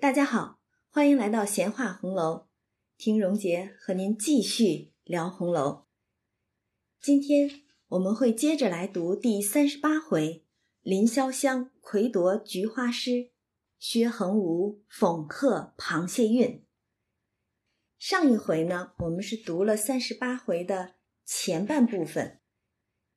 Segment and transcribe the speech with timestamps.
[0.00, 0.58] 大家好，
[0.88, 2.46] 欢迎来到闲话红楼，
[2.96, 5.84] 听荣杰和您继续聊红楼。
[7.02, 7.50] 今天
[7.88, 10.46] 我们会接着来读第三十八回，
[10.80, 13.32] 林潇湘魁夺菊花诗，
[13.78, 16.64] 薛恒芜讽贺螃蟹韵。
[17.98, 20.94] 上一回呢，我们是读了三十八回的
[21.26, 22.40] 前半部分，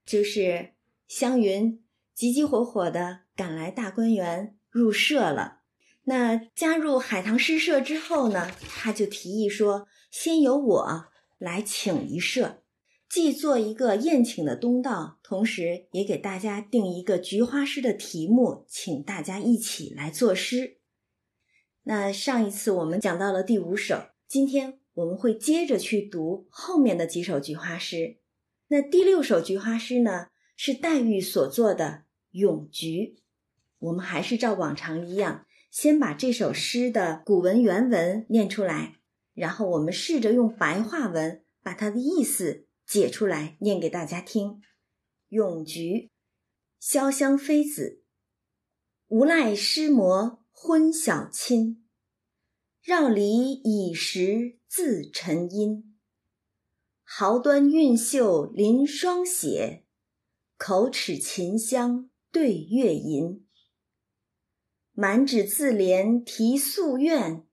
[0.05, 0.73] 就是
[1.07, 1.81] 湘云
[2.13, 5.62] 急急火火的赶来大观园入社了。
[6.05, 11.05] 那加入海棠诗社之后呢，他就提议说，先由我
[11.37, 12.61] 来请一社，
[13.07, 20.79] 既做一个宴请的东道，同时也给大家定一个菊花诗的题目，请大家一起来作诗。
[21.83, 28.17] 那上一次我们讲到了第五首，今天我们会接着去读后面的几首菊花诗。
[28.67, 31.85] 那第六首菊花诗呢，是黛玉所作的
[32.31, 33.15] 《咏菊》，
[33.79, 35.45] 我们还是照往常一样。
[35.73, 38.99] 先把这首诗的古文原文念出来，
[39.33, 44.49] 然后我们试着用白话文把它的意思解出来，念给大家听。
[45.29, 46.11] 《咏菊》，
[46.79, 48.03] 潇湘妃子，
[49.07, 51.83] 无赖诗魔昏小亲，
[52.83, 55.97] 绕篱倚石自沉吟。
[57.01, 59.87] 毫端韵秀临霜写，
[60.55, 63.42] 口齿琴香对月吟。
[64.95, 67.47] 满纸自怜题夙愿，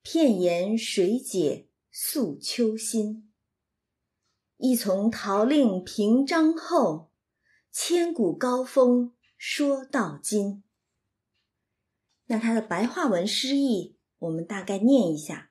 [0.00, 3.32] 片言谁解诉秋心？
[4.58, 7.10] 一从陶令平章后，
[7.72, 10.62] 千古高峰说到今。
[12.26, 15.50] 那它的白话文诗意，我们大概念一下：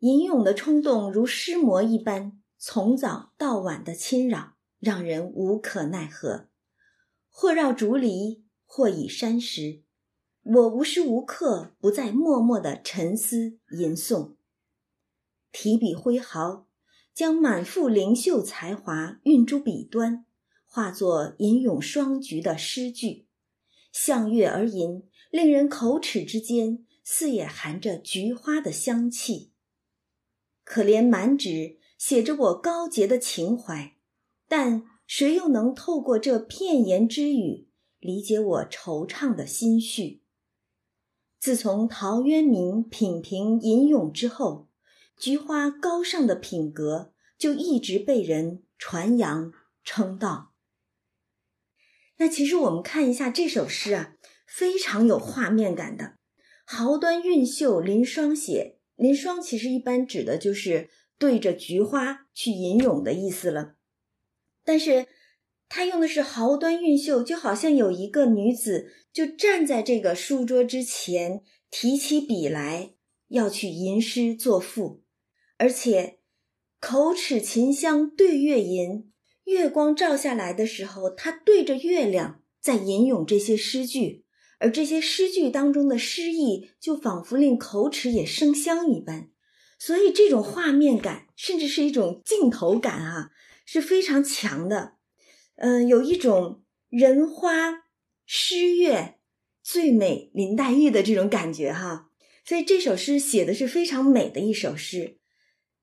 [0.00, 6.48] 吟咏的冲动如诗魔一般，从早到晚的侵扰，让人无可奈何。
[7.30, 8.42] 或绕竹篱。
[8.66, 9.82] 或倚山石，
[10.42, 14.34] 我无时无刻不在默默的沉思吟诵。
[15.50, 16.66] 提笔挥毫，
[17.14, 20.26] 将满腹灵秀才华运诸笔端，
[20.66, 23.26] 化作吟咏双菊的诗句，
[23.90, 29.52] 向月而吟，令人口齿之间似也含着菊花的香气。
[30.62, 33.96] 可怜满纸写着我高洁的情怀，
[34.46, 37.65] 但谁又能透过这片言之语？
[38.06, 40.22] 理解我惆怅的心绪。
[41.40, 44.68] 自从陶渊明品评吟咏之后，
[45.18, 49.52] 菊花高尚的品格就一直被人传扬
[49.84, 50.54] 称道。
[52.18, 54.16] 那其实我们看一下这首诗啊，
[54.46, 56.16] 非常有画面感的。
[56.64, 63.74] 毫端韵秀临霜写，临霜其实一般指的就是对着菊花去吟咏的意思了，
[64.64, 65.08] 但是。
[65.68, 72.94] 他用的是毫端韵秀，就好像有一个女子就站在这个书桌之前，提起笔来
[73.28, 75.02] 要去吟诗作赋，
[75.58, 76.20] 而且
[76.78, 79.10] 口齿琴香对月吟，
[79.44, 84.24] 月光照下来的时候，他对着月亮在吟咏这些诗句，
[84.60, 89.30] 而这些诗句当中的诗意就仿佛令口齿也生香一般，
[89.78, 93.30] 所以这种画面感，甚至是一种镜头感啊，
[93.64, 94.95] 是非常强的。
[95.56, 97.84] 嗯，有一种人花
[98.24, 99.18] 诗月
[99.62, 102.10] 最美林黛玉的这种感觉哈，
[102.44, 105.18] 所以这首诗写的是非常美的一首诗。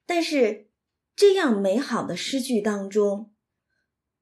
[0.05, 0.69] 但是
[1.15, 3.33] 这样美好的诗句当中，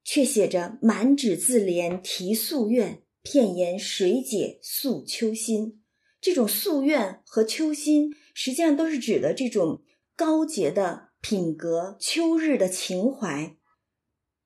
[0.03, 5.83] 却写着满纸自怜题夙愿，片言谁解诉秋心。
[6.19, 9.81] 这种夙愿和秋心，实际上都是指的这种
[10.15, 13.57] 高洁的品格、秋日的情怀。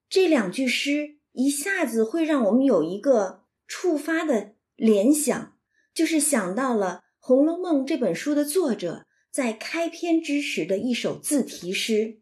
[0.09, 5.57] 这两句诗一下子会让我们有一个触发的联想，
[5.93, 12.19] 就是想到了《红楼梦》这本书的作者在开篇之时的一首自题诗：“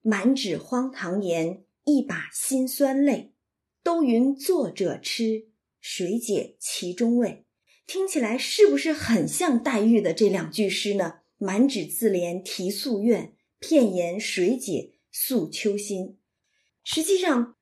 [0.00, 3.34] 满纸荒唐言，一把辛酸泪。
[3.82, 5.48] 都云作者痴，
[5.80, 7.44] 谁解其中味？”
[7.86, 16.18] 听起来是不是很像黛玉的这两句诗呢？“满纸自怜题夙愿，片言谁解诉秋心。”
[16.88, 17.56] 实际上，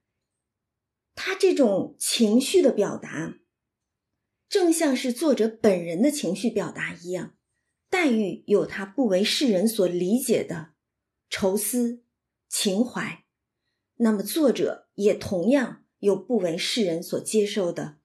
[1.14, 3.38] 他这种情绪的表达，
[4.50, 7.34] 正像是作者本人的情绪表达一样。
[7.88, 10.74] 黛玉有她不为世人所理解的
[11.30, 12.04] 愁思
[12.50, 13.24] 情怀，
[13.94, 17.96] 那么作者也同样有不为世人所接受的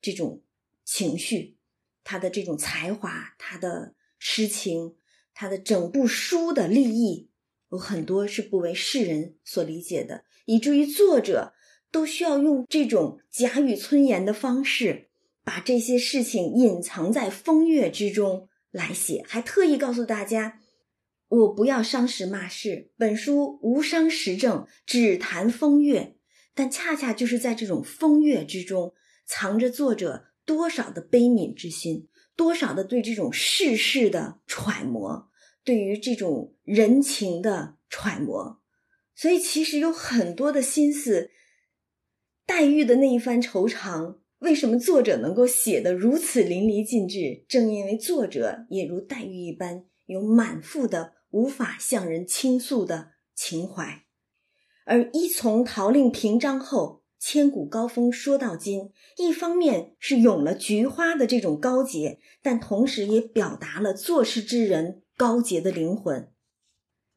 [0.00, 0.42] 这种
[0.82, 1.58] 情绪。
[2.02, 4.96] 他的这种才华，他的诗情，
[5.34, 7.28] 他的整部书的立意。
[7.70, 11.54] 有很多是不为世人所理解的，以至于作者
[11.90, 15.08] 都需要用这种假语村言的方式，
[15.44, 20.60] 把这些事情隐藏在风月之中来写，还特意告诉大家
[21.28, 26.16] ：“我不要伤时骂世，本书无伤时政，只谈风月。”
[26.56, 28.94] 但恰恰就是在这种风月之中，
[29.26, 32.06] 藏着作者多少的悲悯之心，
[32.36, 35.28] 多少的对这种世事的揣摩，
[35.64, 38.60] 对于这种人情的揣摩。
[39.14, 41.30] 所以，其实有很多的心思。
[42.46, 47.44] 黛玉的那一番惆怅，为什么作者能够写得如此淋漓尽致？
[47.48, 54.02] 正因为作者也如黛玉一般，有满腹的无法向人倾诉的情怀。
[54.84, 66.30] 而依从陶令平章后，千古高峰说到今，一方面是咏了菊花的这种高洁，但同时也表达了作诗之人高洁的灵魂，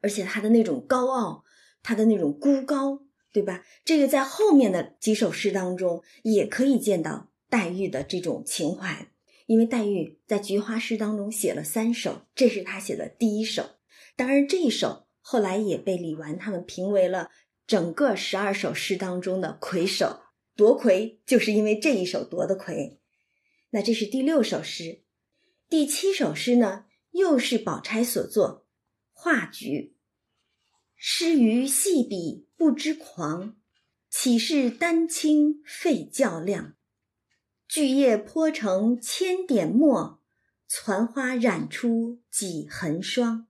[0.00, 1.44] 而且他的那种高傲，
[1.82, 3.04] 他的那种孤高。
[3.30, 3.62] 对吧？
[3.84, 9.12] 这个在后面的几首诗当中也可以见到黛玉的这种情怀，
[9.46, 13.76] 因为黛玉在菊花诗当中写了三首，这是她写的第一首。
[14.16, 17.30] 当然，这一首后来也被李纨他们评为了
[17.66, 20.22] 整个十二首诗当中的魁首，
[20.56, 22.98] 夺魁就是因为这一首夺的魁。
[23.70, 25.02] 那这是第六首诗，
[25.68, 28.66] 第七首诗呢，又是宝钗所作，
[29.12, 29.97] 画菊。
[31.00, 33.54] 诗于细笔不知狂，
[34.10, 36.74] 岂是丹青费较量？
[37.68, 40.20] 巨叶泼成千点墨，
[40.66, 43.46] 攒花染出几痕霜。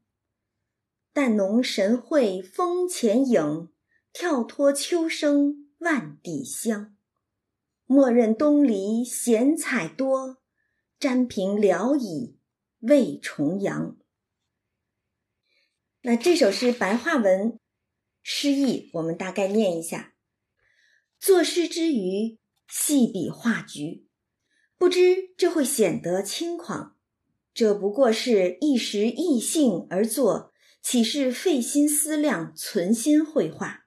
[1.15, 3.71] 淡浓神会风前影，
[4.13, 6.95] 跳脱秋声万底香。
[7.87, 10.37] 莫认东篱闲采多，
[11.01, 12.37] 沾平聊以
[12.81, 13.98] 慰重阳。
[16.11, 17.61] 那这首诗白话文
[18.23, 20.15] 诗意，我们大概念一下：
[21.21, 24.07] 作诗之余，细笔画菊，
[24.79, 26.97] 不知这会显得轻狂。
[27.53, 33.85] 这不过是一时意兴而作，岂是费心思量、存心绘画？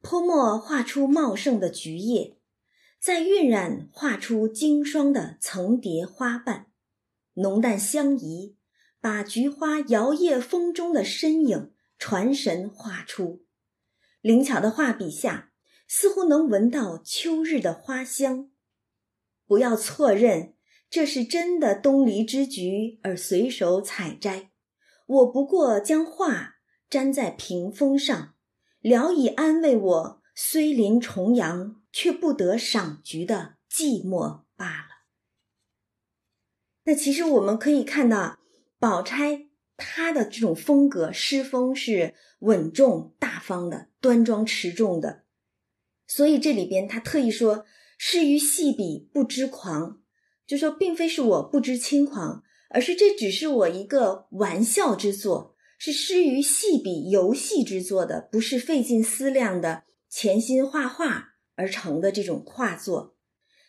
[0.00, 2.38] 泼墨画出茂盛的菊叶，
[3.00, 6.66] 再晕染画出经霜的层叠花瓣，
[7.32, 8.55] 浓淡相宜。
[9.06, 13.44] 把菊花摇曳风中的身影传神画出，
[14.20, 15.52] 灵巧的画笔下，
[15.86, 18.50] 似乎能闻到秋日的花香。
[19.46, 20.54] 不要错认
[20.90, 24.50] 这是真的东篱之菊而随手采摘，
[25.06, 26.56] 我不过将画
[26.90, 28.34] 粘在屏风上，
[28.80, 34.88] 聊以安慰我虽临重阳却不得赏菊的寂寞罢了。
[36.82, 38.40] 那其实我们可以看到。
[38.78, 39.46] 宝钗
[39.76, 45.22] 她的这种风格诗风是稳重大方的、端庄持重的，
[46.06, 47.64] 所以这里边他特意说
[47.98, 50.02] “诗于细笔不知狂”，
[50.46, 63.15] 就说并非是我不知轻狂，而是这只是我一个玩笑之作，是诗于细笔游戏之作的，不是费尽思量的潜心画画而成的这种画作。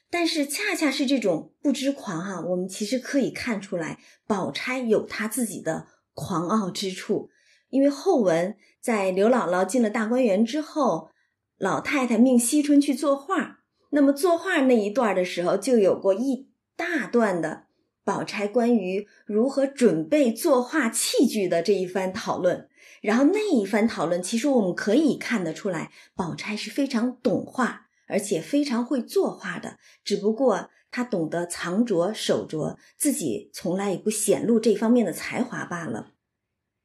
[0.09, 7.29] 但是恰恰是这种不知狂哈，我们其实可以看出来，宝钗有她自己的狂傲之处。
[7.69, 11.09] 因为后文在刘姥姥进了大观园之后，
[11.57, 13.59] 老太太命惜春去作画，
[13.89, 17.65] 那么作画那一段的时候，就有过一大段的
[18.05, 22.69] 宝钗关于如何准备作画器具的这一番讨论。
[23.01, 27.86] 然后那一番讨论，其实我们可以看得出来，宝钗是非常懂画。
[28.07, 36.13] 而且非常会作画的，只不过他懂得藏拙守拙，自己从来也不显露这方面的才华罢了。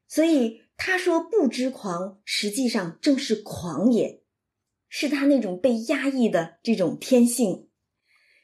[0.09, 4.23] 所以他说不知狂，实际上正是狂也，
[4.89, 7.69] 是他那种被压抑的这种天性。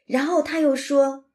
[0.07, 1.29] 然后他又说：“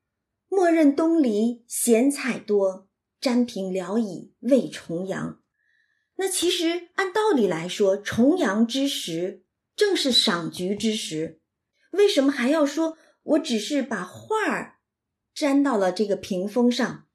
[0.49, 2.87] 莫认东篱闲采多，
[3.21, 5.41] 沾平聊以慰重阳。”
[6.17, 9.43] 那其实按道理来说，重阳之时。
[9.75, 11.39] 正是赏菊之时，
[11.91, 14.75] 为什么还要说我只是把画儿
[15.35, 17.07] 粘到了这个屏风上，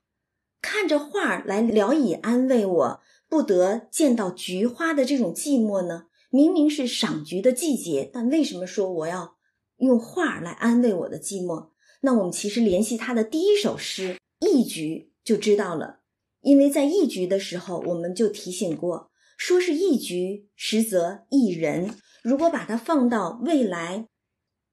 [0.61, 6.07] 看着画儿来聊以安慰我不得见到菊花的这种寂寞呢？
[6.31, 9.38] 明明是赏菊的季节，但为什么说我要
[9.79, 11.71] 用画儿来安慰我的寂寞？
[12.00, 16.00] 那我们其实联系他的第一首诗《一菊》就知道了，
[16.43, 21.95] 因为在一菊的时候我们就提醒过，说是一菊，实则一人。
[22.23, 24.09] 如果把它放到未来，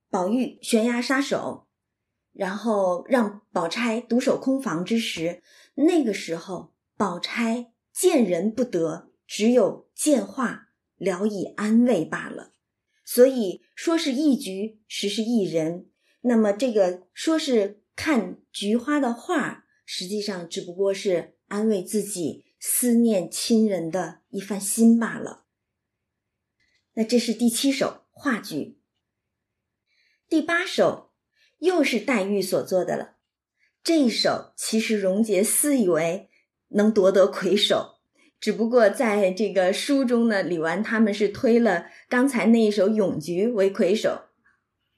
[0.10, 1.68] 宝玉悬崖杀手，
[2.32, 5.42] 然后让宝钗独守空房之时，
[5.76, 12.54] 那个时候宝钗见人不得，只有见画聊以安慰罢了。
[13.04, 15.88] 所以说是一局，实是一人。
[16.22, 25.45] 那么这个说是看菊花的画，实际上只不过是安慰自己思念亲人的一番心罢了。
[26.96, 28.78] 那这是第七首画菊。
[30.28, 31.12] 第八首
[31.60, 33.18] 又是黛玉所做的了。
[33.84, 36.30] 这一首其实荣杰私以为
[36.70, 38.00] 能夺得魁首，
[38.40, 44.24] 只不过在这个书中呢，李纨他们是推了刚才那一首咏菊为魁首。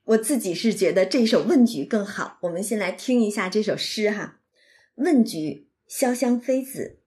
[0.04, 2.38] 我自己是觉得这首问菊更好。
[2.44, 4.40] 我们先来听一下这首诗哈，
[5.04, 7.02] 《问菊》潇湘妃子，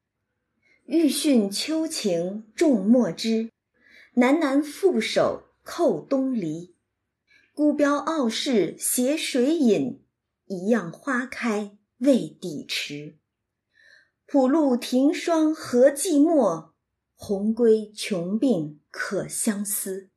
[0.85, 3.49] 欲讯秋情众莫知，
[4.21, 6.77] 南南负手扣东篱。
[7.55, 10.05] 孤标傲世携水饮，
[10.45, 13.19] 一样花开未抵迟。
[14.27, 16.73] 浦路停霜何寂寞，
[17.15, 20.11] 鸿归穷病可相思。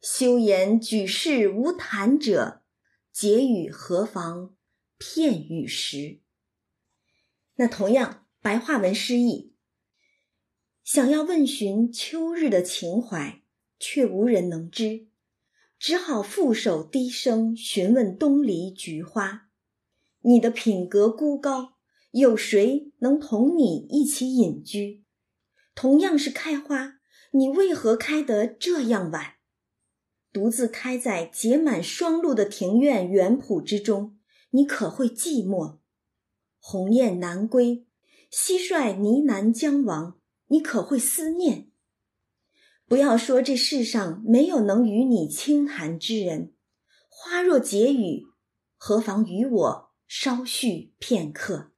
[0.00, 2.64] 休言举世无谈者，
[3.12, 4.56] 结语何妨
[4.98, 6.18] 片语时。
[7.54, 9.54] 那同样白话文诗意，
[10.86, 13.42] 想要问询秋日的情怀，
[13.76, 15.08] 却无人能知，
[15.80, 19.48] 只好负手低声询问东篱菊花。
[20.20, 21.72] 你的品格孤高，
[22.12, 25.02] 有谁能同你一起隐居？
[25.74, 27.00] 同样是开花，
[27.32, 29.34] 你为何开得这样晚？
[30.32, 34.16] 独自开在结满霜露的庭院园圃之中，
[34.50, 35.78] 你可会寂寞？
[36.60, 37.88] 鸿雁南归，
[38.30, 41.68] 蟋蟀呢喃将亡，你可会思念？
[42.86, 46.54] 不要说这世上没有能与你轻谈之人，
[47.08, 48.24] 花若解语，
[48.76, 51.72] 何妨与我稍叙片刻？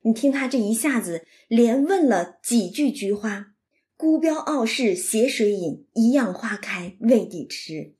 [0.00, 3.52] 你听他这一下子连问了几句菊花。
[3.96, 7.94] 孤标傲世携水饮，一样花开未抵迟。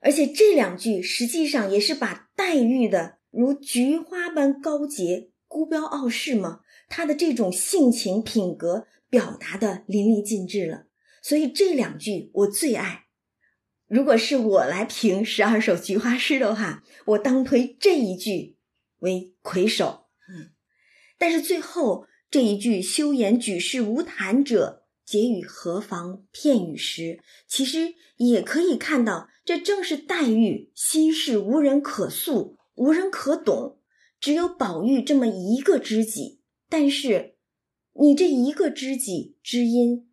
[0.00, 10.88] 而且这两句实际上也是把黛玉的如菊花般高洁、孤标傲世嘛，他的这种性情品格表达的淋漓尽致了。
[11.22, 13.06] 所以这两句我最爱。
[13.86, 18.58] 如果是我来评十二首菊花诗的话，我当推这一句
[18.98, 20.08] 为魁首。
[20.28, 20.50] 嗯，
[21.16, 22.04] 但是最后。
[22.32, 27.18] 这一句“休言举世无谈者，结语何妨片语时”，
[27.48, 33.80] 其实也可以看到，这正是黛玉心事无人可诉、无人可懂，
[34.20, 36.39] 只有宝玉这么一个知己。
[36.70, 37.34] 但是，
[37.94, 40.08] 你这一个知己知音，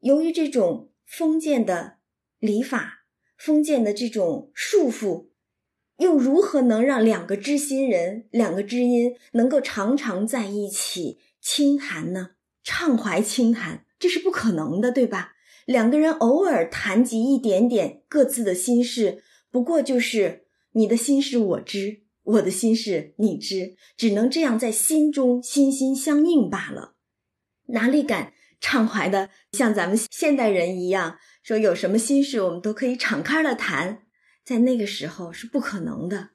[0.00, 1.98] 由于这种封建的
[2.38, 3.04] 礼法、
[3.36, 5.28] 封建的这种束缚，
[5.98, 11.20] 又如何能让两个知心人、两个知音能够常常在一起？
[11.42, 12.30] 轻谈呢，
[12.62, 15.34] 畅怀轻谈，这是不可能的，对吧？
[15.66, 26.94] 两个人偶尔谈及一点点各自的心事，不过就是你的心事我知，我的心事你知，只能这样在心中心心相印罢了。
[27.66, 34.02] 哪里敢畅怀的像咱们现代人一样，说有什么心事我们都可以敞开了谈，
[34.44, 36.30] 在那个时候是不可能的，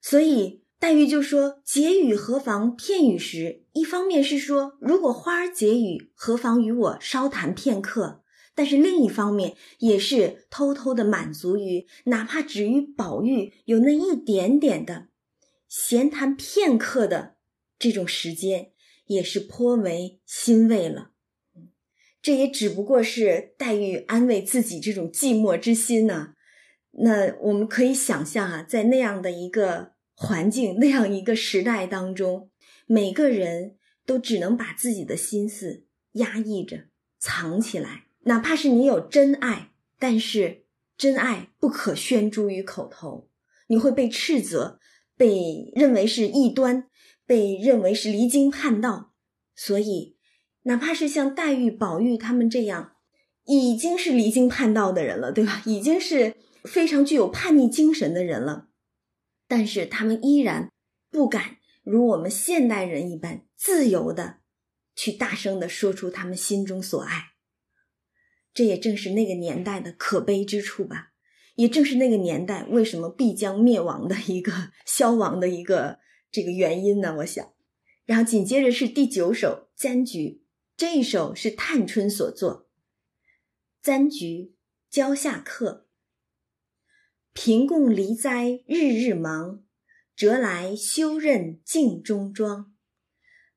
[0.00, 0.62] 所以。
[0.82, 8.24] 黛玉就说：“结语何妨片语时。”一方面是说，如果花儿结语，何妨与我稍谈片刻；
[8.56, 15.06] 但是另一方面，也是偷偷的满足于，哪怕只与宝玉有那一点点的
[15.72, 17.36] 闲谈片刻的
[17.78, 18.72] 这种时间，
[19.06, 21.12] 也是颇为欣慰了。
[22.20, 26.34] 这也只不过是黛玉安慰自己这种寂寞之心呢。
[26.90, 29.92] 那我们可以想象啊，在那样的一个。
[30.14, 32.50] 环境那样一个时代当中，
[32.86, 33.76] 每个人
[34.06, 36.84] 都只能把自己的心思压抑着、
[37.18, 38.04] 藏起来。
[38.24, 40.64] 哪怕是你有真爱，但是
[40.96, 43.28] 真爱不可宣诸于口头，
[43.66, 44.78] 你会被斥责，
[45.22, 46.88] 被认为是异端，
[47.24, 49.14] 被认为是离经叛道。
[49.54, 50.16] 所以，
[50.62, 52.96] 哪怕是像黛玉、宝玉他们这样，
[53.44, 55.62] 已经是离经叛道的人了，对吧？
[55.64, 58.70] 已经是非常具有叛逆精神的人了。
[59.46, 60.72] 但是他们依然
[61.08, 64.40] 不敢如我们现代人一般自由的
[64.96, 67.34] 去大声的说出他们心中所爱，
[68.52, 71.11] 这也正是那个年代的可悲之处吧。
[71.54, 75.98] 也正是那个年代为什么必将灭亡的一个消亡的一个
[76.30, 77.16] 这个原因呢？
[77.18, 77.52] 我想，
[78.04, 80.18] 然后紧接着是第九首《簪菊》，
[80.76, 82.68] 这一首是探春所作，
[83.84, 84.26] 《簪菊》
[84.90, 85.88] 蕉下客。
[87.34, 89.62] 贫共离灾，日日忙；
[90.14, 92.74] 折来休任镜中妆。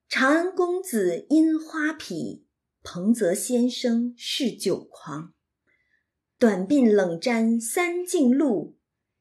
[0.07, 2.45] 长安公子因花匹，
[2.83, 5.34] 彭泽先生嗜酒狂。
[6.37, 8.75] 短鬓冷沾三径露，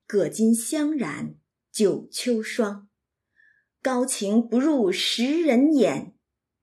[0.05, 1.37] 葛巾香染
[1.71, 2.89] 九秋霜。
[3.81, 6.17] 高情不入识人眼，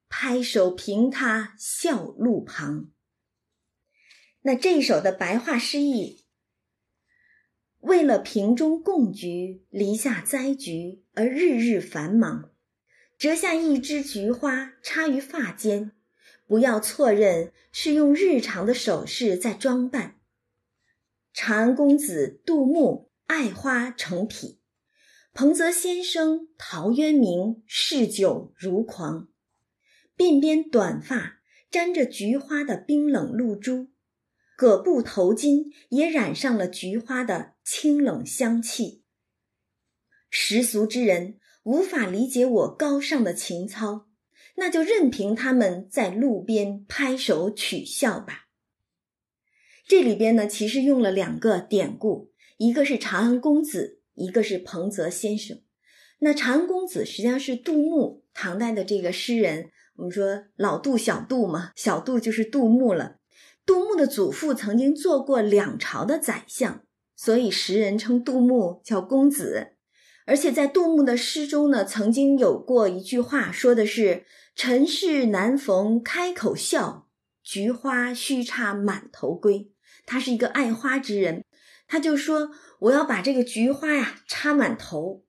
[0.10, 2.92] 拍手凭他笑路旁。
[4.42, 6.26] 那这首的白话诗意，
[7.80, 12.52] 为了瓶中共菊，篱下栽菊而日日繁忙，
[13.18, 15.94] 折下一枝菊花插于发间，
[16.46, 20.18] 不要错认是用日常的首饰在装扮。
[21.34, 24.60] 长安公子杜牧爱花成癖。
[25.34, 29.30] 彭泽先生陶渊明嗜酒如狂，
[30.18, 33.88] 鬓边短发沾着菊花的冰冷露珠，
[34.58, 39.06] 葛布头巾也染上了菊花的清冷香气。
[40.30, 44.10] 世俗之人无法理解我高尚的情操，
[44.58, 48.50] 那就任凭他们在路边拍手取笑吧。
[49.92, 54.00] 这里边呢，其实用了两个典故，一个是长安公子。
[54.14, 55.60] 一个是彭泽先生，
[56.20, 59.70] 那长安公子实际上是杜牧，唐代的这个诗人。
[59.98, 63.18] 我们说老杜、小杜嘛，小杜就是杜牧了。
[63.66, 66.84] 杜牧的祖父曾经做过两朝的宰相，
[67.18, 69.74] 所以时人称杜牧叫公子。
[70.26, 74.24] 而且在杜牧的诗中呢，曾经有过一句话，说的是
[74.56, 77.10] “尘世难逢开口笑，
[77.44, 79.70] 菊花须插满头归”。
[80.12, 81.46] 他是一个爱花之人。
[81.88, 85.24] 他就说：“我要把这个菊花呀插满头。”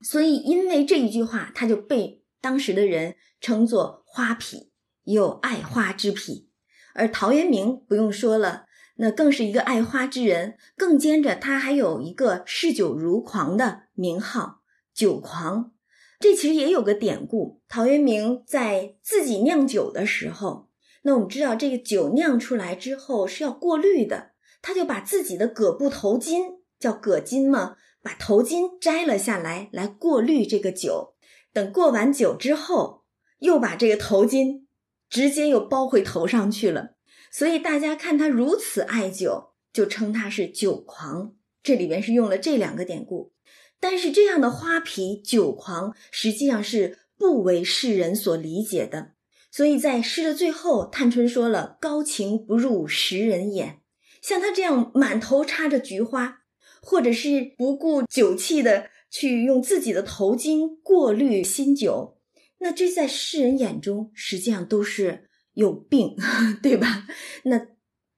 [0.00, 4.72] 所以，因为这一句话，他就被当时的人称作花癖，
[5.04, 6.48] 有爱花之癖。
[6.94, 8.64] 而陶渊明不用说了，
[8.96, 14.62] 那更是一个爱花之人，更兼着他还有一个嗜酒如狂的名号——
[14.94, 15.72] 酒狂。
[16.18, 20.67] 这其实也有个典故：陶渊明在自己酿酒的时候，
[21.08, 24.32] 那我们知道，这个酒酿出来之后是要过滤的。
[24.60, 31.14] 他就把自己的葛布头巾，叫葛巾嘛，把头巾摘了下来，来过滤这个酒。
[31.54, 33.04] 等过完酒之后，
[33.38, 34.66] 又把这个头巾
[35.08, 36.90] 直接又包回头上去了。
[37.32, 41.32] 所以大家看他如此爱酒，就称他是酒狂。
[41.62, 43.32] 这里边是用了这两个典故。
[43.80, 49.12] 但是这样的花皮酒狂，实际上是不为世人所理解的。
[49.50, 53.80] 所以在诗的最后，探春说了：“高情不入识人眼。”
[54.20, 56.42] 像他这样满头插着菊花，
[56.82, 62.18] 或者是不顾酒气的去用自己的头巾过滤新酒，
[62.58, 66.16] 那这在世人眼中实际上都是有病，
[66.62, 67.06] 对吧？
[67.44, 67.68] 那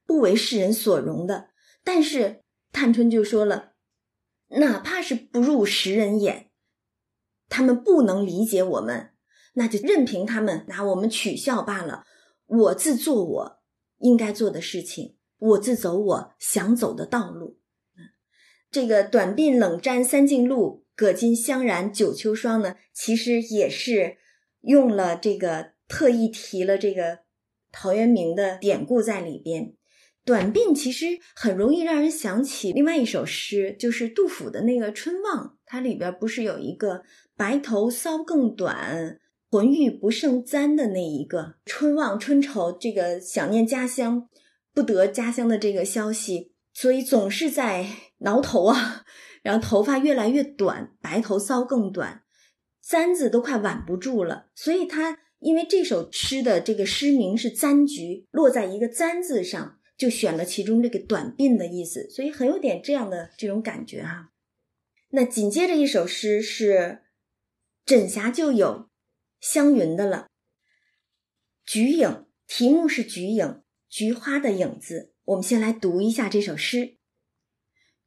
[0.07, 1.51] 不为世人所容的。
[1.85, 2.41] 但是
[2.73, 3.75] 探春就说了，
[4.49, 6.51] 哪怕是不入识人眼，
[7.49, 9.10] 他们不能理解我们，
[9.55, 12.05] 那就任凭他们拿我们取笑罢了。
[12.47, 13.59] 我自做我
[13.99, 15.17] 应该做的事情。
[15.39, 17.59] 我自走我想走的道路。
[18.71, 24.19] 这个短鬓冷沾三径露，葛巾香染九秋霜呢，其实也是
[24.61, 27.21] 用了这个特意提了这个
[27.73, 29.75] 陶渊明的典故在里边。
[30.23, 37.03] 短鬓其实很容易让人想起另外一首诗，就是杜甫的那个《春望》，它里边不是有一个
[37.35, 39.19] “白头搔更短，
[39.51, 44.29] 浑欲不胜簪”的那一个春望春愁，这个想念家乡。
[44.73, 47.87] 不得家乡的这个消息，所以总是在
[48.19, 49.05] 挠头啊，
[49.43, 52.23] 然后头发越来越短，白头搔更短，
[52.81, 54.47] 簪子都快挽不住了。
[54.55, 64.31] 所以他因为这首诗的这个诗名是“簪菊”，落在一个“簪”字上，就选了其中这个短鬓的意思，所以很有点这样的这种感觉哈。
[65.11, 67.01] 那紧接着一首诗是
[67.85, 68.90] 枕霞就有
[69.41, 70.29] 湘云的了，
[71.73, 72.09] 《菊影》，
[72.47, 73.47] 题目是《菊影》。
[73.89, 76.99] 菊花的影子，我们先来读一下这首诗：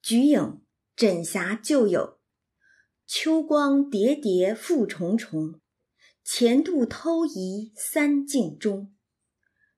[0.01, 0.61] 菊影，
[0.95, 2.21] 枕霞旧有，
[3.05, 5.59] 秋光叠叠复重重。
[6.23, 8.95] 前度偷移三径中，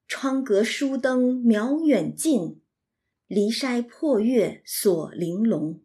[0.07, 2.61] 窗隔疏灯渺远近，
[3.25, 5.81] 篱筛破月锁玲珑。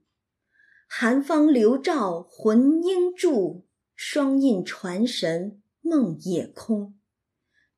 [0.87, 3.67] 寒芳流照魂应住，
[4.03, 6.99] 双印传神梦也空。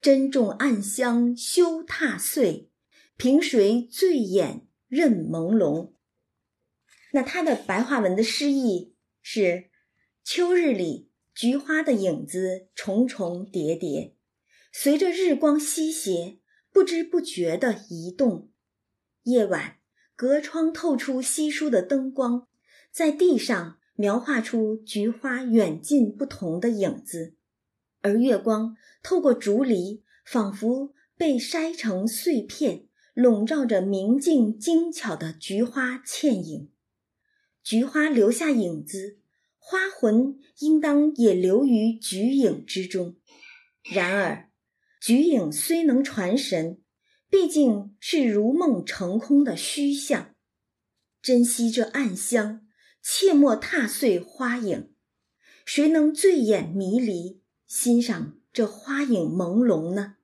[0.01, 2.71] 珍重暗香休踏碎，
[3.17, 5.95] 凭谁醉眼任朦胧？
[7.11, 9.71] 那它的白话文的诗意是：
[10.23, 14.15] 秋日里，菊花的影子重重叠叠，
[14.73, 16.39] 随着日光西斜，
[16.71, 18.53] 不知不觉地移动。
[19.25, 19.79] 夜晚，
[20.15, 22.47] 隔窗透出稀疏的灯光，
[22.93, 27.35] 在地上描画出菊花远近不同的影子。
[28.01, 36.71] 而月光透过竹篱，仿佛被筛成碎片，笼罩着明净精巧的菊花倩影。
[37.63, 39.19] 菊花留下影子，
[39.59, 43.17] 花魂应当也留于菊影之中。
[43.85, 44.51] 然而，
[45.01, 46.81] 菊影虽能传神，
[47.29, 50.35] 毕竟是如梦成空的虚像。
[51.21, 52.62] 珍惜这暗香，
[53.03, 54.93] 切莫踏碎花影。
[55.65, 60.17] 谁能醉眼迷离，欣赏这花影朦胧呢？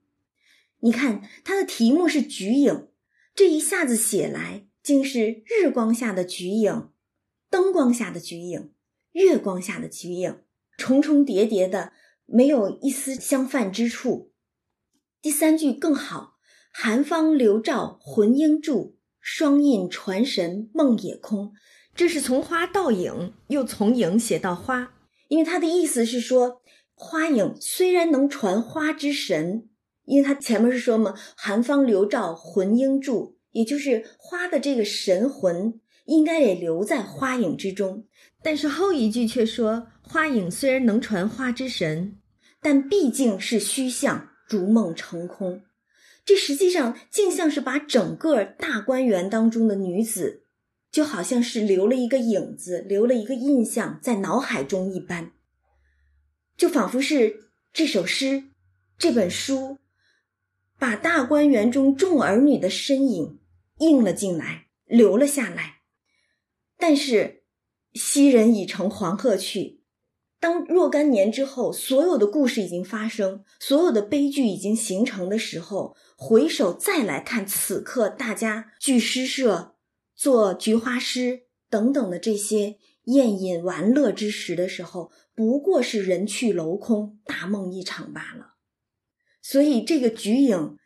[0.80, 2.88] 你看，它的题目是“菊影”，
[3.34, 6.90] 这一下子写来，竟是日光下的菊影，
[7.50, 8.72] 灯光下的菊影，
[9.12, 10.42] 月光下的菊影，
[10.76, 11.92] 重重叠叠的，
[12.26, 14.32] 没有一丝相犯之处。
[15.20, 16.38] 第三句更好
[16.70, 21.52] ：“寒芳留照魂应住。”双印传神梦也空，
[21.98, 24.92] 这是从花到影，又从影写到花。
[25.26, 26.62] 因为他的意思是说，
[26.94, 29.68] 花影虽然能传花之神，
[30.04, 38.04] 因为他前面是说嘛，寒芳留照魂应住，也就是花的这个神魂应该也留在花影之中。
[38.44, 42.16] 但是后一句却说，花影虽然能传花之神，
[42.62, 45.62] 但毕竟是虚像，如梦成空。
[46.24, 50.44] 这实际上竟像是把整个大观园当中的女子，
[50.90, 55.32] 就好像是留了一个影子，留了一个印象在脑海中一般，
[56.56, 58.44] 就仿佛是这首诗、
[58.96, 59.78] 这本书，
[60.78, 63.38] 把大观园中众儿女的身影
[63.78, 65.82] 映了进来，留了下来。
[66.76, 67.42] 但是，
[67.94, 69.82] 昔人已乘黄鹤去。
[70.40, 79.74] 当若干年之后，所有的故事已经发生，所有的悲剧已经形成的时候，回首再来看此刻大家聚诗社、
[80.18, 88.54] 做菊花诗等等的这些宴饮玩乐之时的时候，不过是人去楼空，大梦一场罢了。
[89.40, 90.76] 所以这个菊影，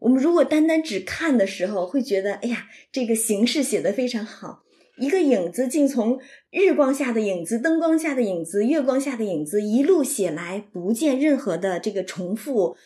[0.00, 4.62] 我们如果单单只看的时候，会觉得，哎呀，这个形式写得非常好。
[4.98, 12.76] 一个影子竟从日光下的影子、灯光下的影子、月光下的影子一路写来，不见任何的这个重复。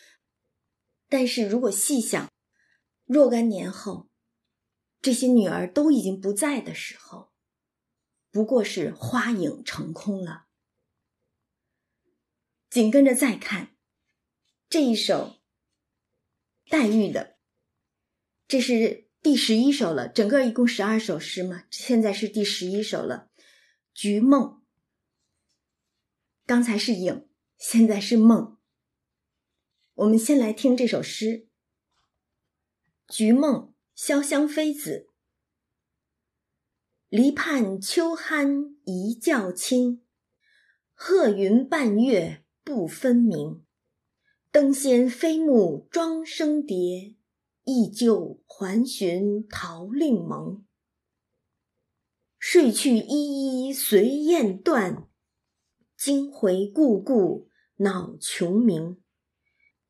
[1.09, 2.31] 但是如果细想，
[3.07, 4.06] 若干年后，
[5.01, 7.33] 这些女儿都已经不在的时候，
[8.31, 10.47] 不过是花影成空了。
[12.69, 13.77] 紧跟着再看
[14.69, 15.37] 这一首
[16.69, 17.39] 黛玉的，
[18.47, 19.07] 这是。
[19.23, 23.29] 第十一首了，整个一共十二首诗嘛，现在是第十一首了，
[23.93, 24.43] 《菊梦》。
[26.45, 27.29] 刚才是影，
[27.59, 28.57] 现在是梦。
[29.95, 31.49] 我们先来听这首诗，
[33.13, 33.53] 《菊梦》，
[33.97, 35.09] 潇湘妃子。
[37.09, 40.05] 篱畔秋酣一觉清，
[40.93, 43.65] 鹤云半月不分明。
[44.53, 47.15] 灯仙飞木庄生蝶。
[47.69, 50.65] 忆旧还寻桃令盟，
[52.39, 55.09] 睡去依依随雁断，
[55.97, 59.03] 惊回故故恼穷鸣。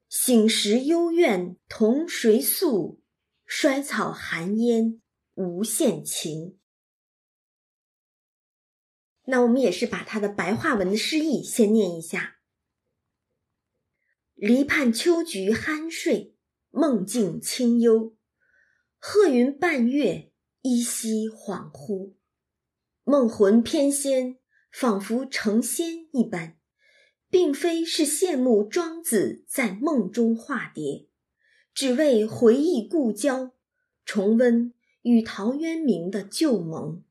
[0.08, 3.02] 醒时幽怨同谁诉？
[3.46, 5.00] 衰草寒烟
[5.34, 6.58] 无限情。
[9.24, 12.36] 那我们也是把他的白话文的诗意先念一下：
[14.34, 16.34] 篱畔秋菊酣睡。
[16.70, 18.16] 梦境清幽，
[18.98, 20.30] 鹤云半月，
[20.60, 22.16] 依稀恍惚。
[23.02, 24.36] 梦魂翩跹，
[24.70, 26.58] 仿佛成仙一般，
[27.30, 31.08] 并非是羡慕庄子在梦中化蝶，
[31.76, 33.52] 只为回忆故交，
[34.06, 37.04] 重温与陶渊明的旧盟。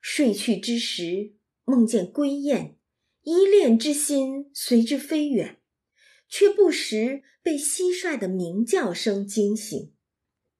[0.00, 1.34] 睡去之时，
[1.66, 2.78] 梦见归雁，
[3.20, 5.60] 依恋之心随之飞远。
[6.26, 9.92] 却不时被蟋蟀的鸣叫声惊醒，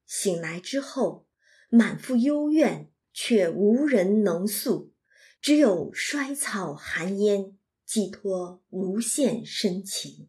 [0.04, 1.26] 醒来之后
[1.70, 4.92] 满腹幽怨，却无人能诉，
[5.40, 10.28] 只有衰草寒烟寄托无限深情。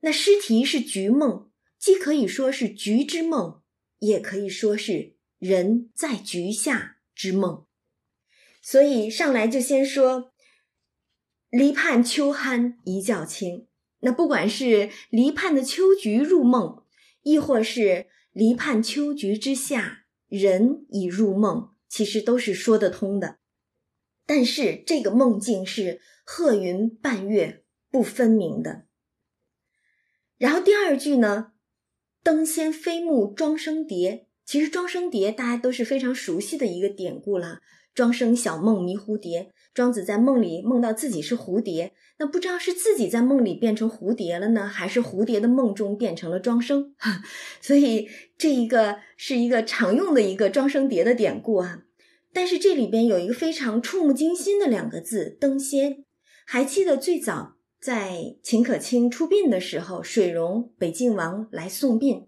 [0.00, 1.30] 那诗题是《菊梦》，
[1.78, 3.62] 既可以说是菊之梦，
[3.98, 7.66] 也可以说是人在菊下之梦。
[8.62, 10.32] 所以上来就先说
[11.50, 13.66] ：“篱畔秋酣一觉清。”
[14.02, 16.82] 那不管是篱畔的秋菊入梦，
[17.22, 23.38] 亦或是篱畔秋菊之下人已入梦，其实都是说得通的。
[24.24, 28.86] 但是这个梦境是鹤云半月不分明的。
[30.40, 31.52] 然后第二句呢，
[32.24, 37.58] 灯仙飞木庄生蝶，其实庄生蝶大家都是非常熟悉的一个典故了，
[37.94, 39.50] 庄生小梦迷蝴蝶。
[39.74, 46.94] 庄子在梦里梦到自己是蝴蝶，那不知道是自己在梦里变成蝴蝶了呢，还是蝴蝶的梦中变成了庄生？
[47.60, 51.82] 所以这一个是一个常用的一个庄生蝶的典故啊。
[52.32, 56.04] 但是这里边有一个非常触目惊心的两个字“登仙”。
[56.46, 62.26] 还记得最早在秦可卿出殡的时候，水溶北静王来送殡，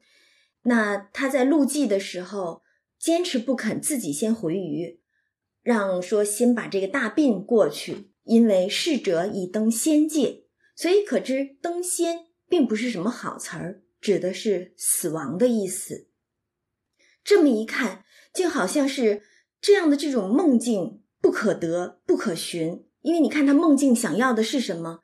[0.62, 2.62] 那他在路祭的时候
[2.98, 5.00] 坚持不肯自己先回鱼，
[5.62, 16.08] 让说先把这个大殡过去，因为逝者已登仙界，所以可知登仙并不是什么好词儿，指的是死亡的意思。
[17.22, 19.22] 这么一看，就好像是。
[19.64, 25.02] 这样的这种梦境不可得、不可寻，因为你看他梦境想要的是什么？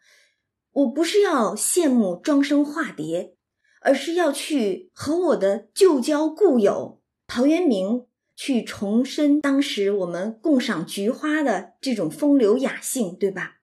[0.78, 3.34] 我不是要羡慕庄生化蝶，
[3.80, 13.56] 而是要去和我的旧交故友陶渊明去重申当时我们共赏菊花的这种风流雅兴，对吧？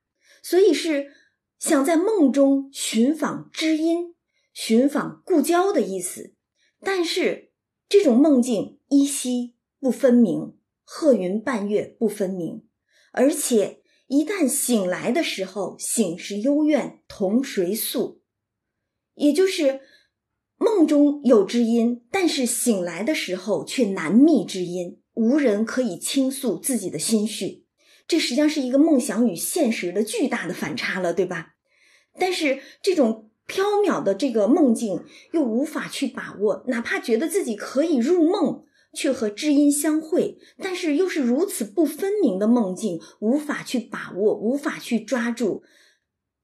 [0.43, 1.13] 所以是
[1.57, 4.13] 想在梦中寻访知音、
[4.53, 6.33] 寻访故交的意思。
[6.81, 7.51] 但是
[7.87, 10.57] 这种梦境依稀不分明。
[10.83, 12.67] 鹤云半月不分明，
[13.11, 18.21] 而且一旦醒来的时候，醒时幽怨同谁诉？
[19.15, 19.81] 也就是
[20.57, 27.65] 梦中有知音，但是醒来的时候却难觅知音，无人可以倾诉自己的心绪。
[28.07, 31.55] 这实际上是一个梦想与现实的巨大的反差了，对吧？
[32.19, 38.64] 但是这种缥缈的这个梦境又无法去把握，哪怕觉得自己可以入梦。
[38.95, 45.63] 却和知音相会，但是又是如此不分明的梦境，无法去把握，无法去抓住，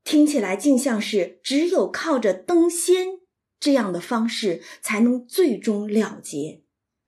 [0.04, 3.20] 听起来竟像是只有靠着登仙
[3.60, 6.62] 这样的方式，才能最终了结，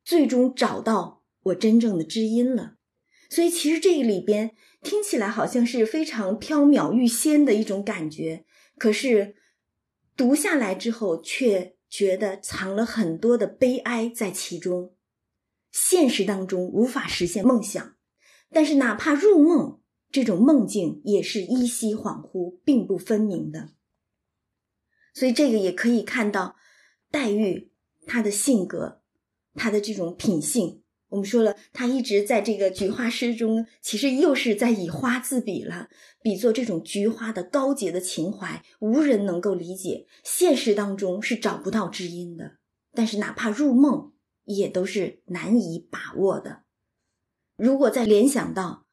[0.03, 2.75] 最终找到我真正的知音了。
[3.29, 8.45] 所以，其实这个里边听起来好像是非常缥缈欲仙的一种感觉，
[8.77, 9.35] 可是
[10.15, 14.93] 读下来之后，却觉得藏了很多的悲哀在其中。
[15.73, 17.95] 现实当中无法实现梦想，
[18.51, 19.81] 但是哪怕入梦，
[20.11, 23.71] 这种梦境也是依稀恍惚，并不分明的。
[25.15, 26.55] 所以这个也可以看到
[27.09, 27.71] 黛玉
[28.05, 29.01] 她的性格，
[29.55, 30.83] 她的这种品性。
[31.09, 35.89] 我们说了，她一直在这个菊花诗中，其实又是在以花自比了，
[36.21, 40.05] 比作这种菊花的高洁的情怀，无人能够理解。
[40.23, 42.57] 现实当中是找不到知音的，
[42.93, 44.12] 但是哪怕入梦。
[44.45, 46.63] 也都是难以把握的。
[47.55, 48.87] 如果再联想到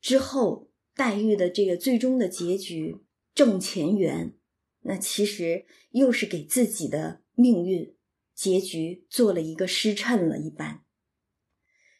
[0.00, 4.36] 之后黛玉的这个最终的结局正前缘，
[4.80, 7.96] 那其实又是给自己的命运
[8.34, 10.84] 结局做了一个时辰了一般。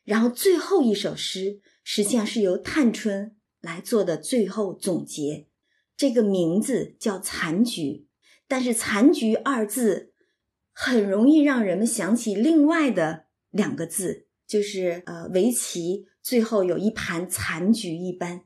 [0.05, 5.49] 然后最后一首诗实际上是由探春来做的最后总结，
[5.97, 7.83] 这个名字叫《残局》，
[8.47, 10.08] 但是“残局”二字。
[10.81, 18.43] 很容易让人们想起另外的两个字，就是呃，围棋最后有一盘残局一般。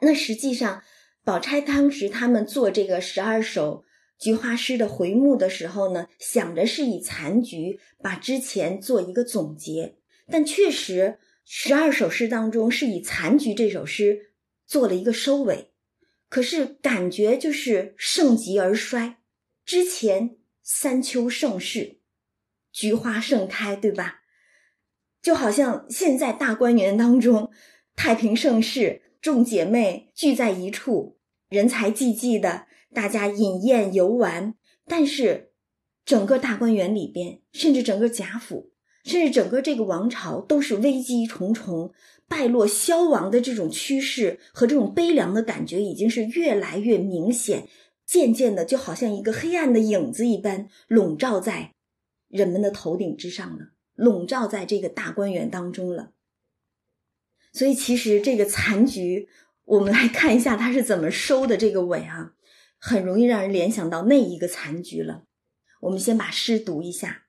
[0.00, 0.82] 那实际上，
[1.24, 3.82] 宝钗当时他们做这个十二首
[4.18, 9.96] 菊花诗的回目的时候呢，想着是以残局把之前做一个总结，
[10.30, 14.34] 但确实十二首诗当中是以残局这首诗
[14.66, 15.72] 做了一个收尾，
[16.28, 19.16] 可是感觉就是盛极而衰，
[19.64, 20.36] 之前。
[20.62, 21.98] 三秋盛世，
[22.72, 24.20] 菊花盛开，对吧？
[25.20, 27.50] 就好像现在大观园当中
[27.94, 34.54] 太平盛世，众姐妹聚在一处，人才济济的，大家饮宴游玩。
[34.86, 35.52] 但是
[36.04, 38.72] 整个大观园里边，甚至整个贾府，
[39.04, 41.92] 甚至整个这个王朝，都是危机重重、
[42.26, 47.68] 败落消亡的这种趋势和这种悲凉的感觉，已经是越来越明显。
[48.12, 51.72] 渐渐的，就好像一个黑暗的影子一般，笼罩在
[52.28, 56.12] 人们的头顶之上了，笼罩在这个大观园当中了。
[57.54, 59.30] 所以，其实这个残局，
[59.64, 61.56] 我们来看一下它是怎么收的。
[61.56, 62.34] 这个尾啊，
[62.76, 65.24] 很容易让人联想到那一个残局了。
[65.80, 67.24] 我们先把诗读一下：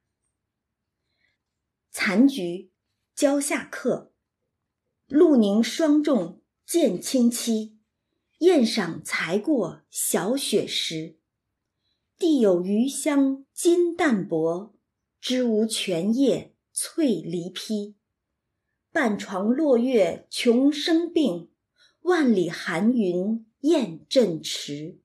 [1.91, 2.73] 残局，
[3.15, 4.11] 蕉下客，
[5.07, 7.72] 露凝霜重渐清凄。
[8.43, 11.15] 宴赏才过小雪时，
[12.17, 14.73] 地有余香金淡薄，
[15.21, 17.95] 枝无全叶翠梨披。
[18.91, 21.51] 半床落月穷生病，
[22.01, 24.99] 万里寒云雁阵迟。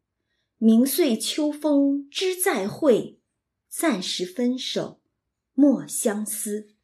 [0.56, 3.20] 明岁秋风知再会，
[3.68, 5.00] 暂时分手
[5.54, 6.74] 莫相思。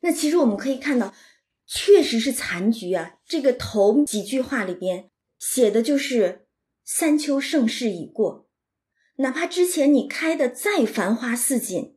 [0.00, 1.14] 那其实我们可以看到。
[1.66, 3.14] 确实是残局啊！
[3.26, 6.46] 这个头几句话里边写的就是
[6.84, 8.48] 三秋盛世已过，
[9.16, 11.96] 哪怕之前你开的再繁花似锦，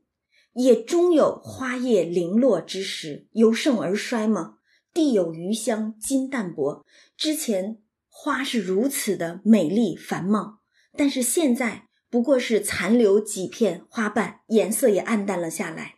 [0.54, 4.60] 也终有花叶零落之时，由盛而衰吗？
[4.94, 6.86] 地有余香，金淡薄。
[7.18, 10.60] 之前花是如此的美丽繁茂，
[10.96, 15.96] 但是现在不过是残留几片花瓣，颜色也暗淡了下来。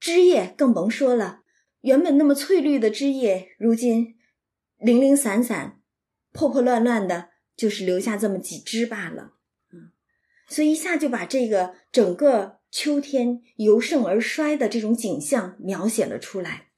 [0.00, 1.42] 枝叶更甭说了，
[1.86, 4.16] 原本那么翠绿的枝叶，如今
[4.76, 5.80] 零零散散、
[6.32, 9.34] 破破乱乱的，就是留下这么几枝罢了。
[9.72, 9.92] 嗯，
[10.48, 16.70] 所以一下就把这个整个秋天由盛而衰的这种景象描写了出来。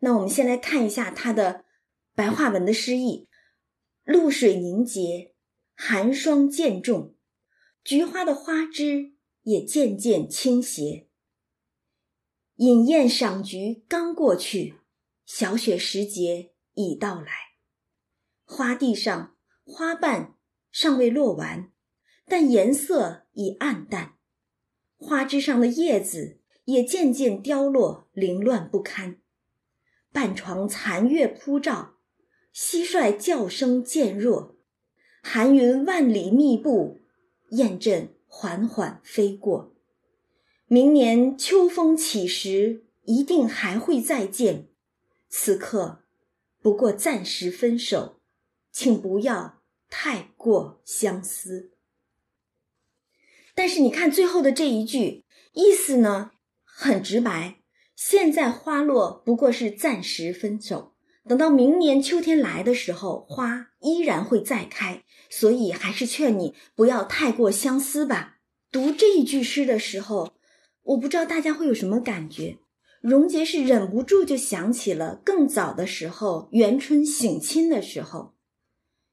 [0.00, 1.64] 那我们先来看一下它的
[2.14, 3.30] 白话文的诗意：
[4.04, 5.32] 露水凝结，
[5.74, 7.14] 寒霜渐重，
[7.82, 11.08] 菊花的花枝也渐渐倾斜。
[12.56, 14.74] 饮宴赏菊刚过去，
[15.24, 17.32] 小雪时节已到来。
[18.44, 20.34] 花地上花瓣
[20.70, 21.72] 尚未落完，
[22.26, 24.18] 但颜色已暗淡，
[24.98, 29.18] 花枝上的叶子也渐渐凋落，凌乱不堪。
[30.12, 31.94] 半床残月铺照，
[32.54, 34.56] 蟋蟀叫声渐弱，
[35.22, 37.00] 寒云万里密布，
[37.52, 39.71] 雁阵缓缓飞过。
[40.72, 44.68] 明年秋风起时，一定还会再见。
[45.28, 46.00] 此刻
[46.62, 48.22] 不过暂时分手，
[48.70, 51.72] 请不要太过相思。
[53.54, 56.30] 但是你看最后的这一句，意思呢
[56.64, 57.58] 很直白。
[57.94, 60.94] 现在花落不过是暂时分手，
[61.28, 65.04] 等到明年秋天来的时候，花依然会再开。
[65.28, 68.38] 所以还是劝你不要太过相思吧。
[68.70, 70.32] 读这一句诗的时候。
[70.82, 72.58] 我不知道大家会有什么感觉，
[73.00, 78.34] 荣杰是忍不住就想起了更早的时候，元春省亲的时候。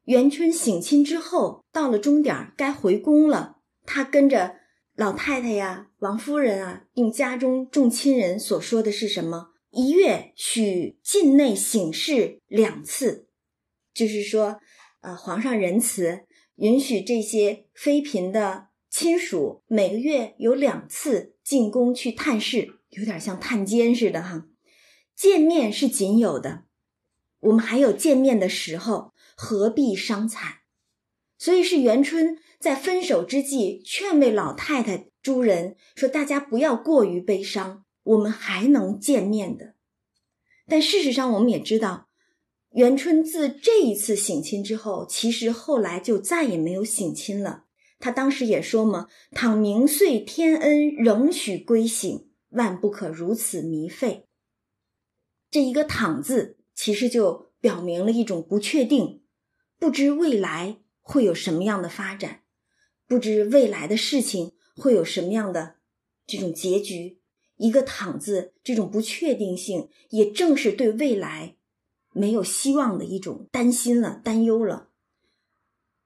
[0.06, 4.56] 元春省亲之后，到了终点该回宫了，他跟着
[4.96, 9.50] 老太太呀、王夫人啊，并家中众亲人所说的是什么？
[9.70, 13.28] 一月许境内省事两次，
[13.94, 14.60] 就是说，
[15.02, 16.22] 呃，皇上仁慈，
[16.56, 21.36] 允许这些妃嫔的亲属每个月有两次。
[21.50, 24.46] 进宫去探视，有点像探监似的哈。
[25.16, 26.66] 见面是仅有的，
[27.40, 30.58] 我们还有见面的时候，何必伤惨？
[31.40, 39.74] 所以是元春在分手之际劝慰老太太诸人说：“大家不要过于悲伤，我们还能见面的。”
[40.70, 42.10] 但事实上，我们也知道，
[42.74, 47.64] 元春自这一次省亲之后，其实后来就再也没有省亲了。
[48.00, 54.26] 他当时也说嘛：“倘明岁天恩仍许归省，万不可如此迷费。”
[55.52, 59.22] 这一个“倘”字，其实就表明了一种不确定，
[59.78, 62.44] 不知未来会有什么样的发展，
[63.06, 65.76] 不知未来的事情会有什么样的
[66.26, 67.20] 这种结局。
[67.58, 71.58] 一个“倘”字，这种不确定性，也正是对未来
[72.14, 74.89] 没有希望的一种担心了、担忧了。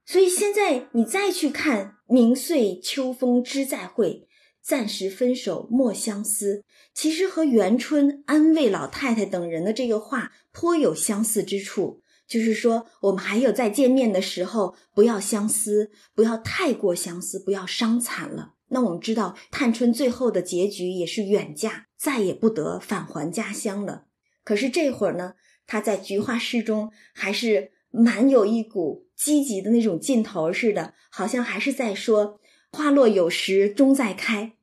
[0.06, 4.28] 所以现在你再去看“明岁秋风知再会，
[4.62, 12.02] 暂时分手莫相思”，其实和元春安慰老太太等人的这个话颇有相似之处。
[12.28, 18.56] 就是说，我们还有再见面的时候，不要相思，不要太过相思，不要伤惨了。
[18.70, 24.08] 那我们知道，探春最后的结局也是远嫁，再也不得返还家乡了。
[24.44, 25.36] 可是这会儿呢，
[25.66, 27.72] 她在菊花诗中还是。
[27.96, 32.41] 满有一股积极的那种劲头似的，好像还是在说
[32.73, 34.57] “花落有时终在开”，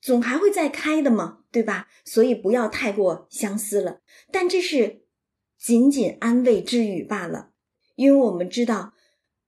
[0.00, 1.88] 总还会再开的嘛，对吧？
[2.04, 4.02] 所以不要太过相思了。
[4.30, 5.02] 但这是
[5.58, 7.50] 仅仅安慰之语罢了，
[7.96, 8.94] 因为我们知道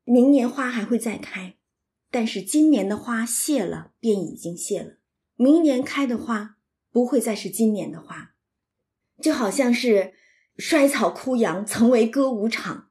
[0.03, 1.55] 明年花还会再开，
[2.11, 4.99] 但是今年的花谢了便已经谢了，
[5.37, 6.57] 明年开的花
[6.91, 8.35] 不会再是今年的花，
[9.23, 10.15] 就好像是
[10.57, 12.88] 衰草枯杨，曾为歌舞场。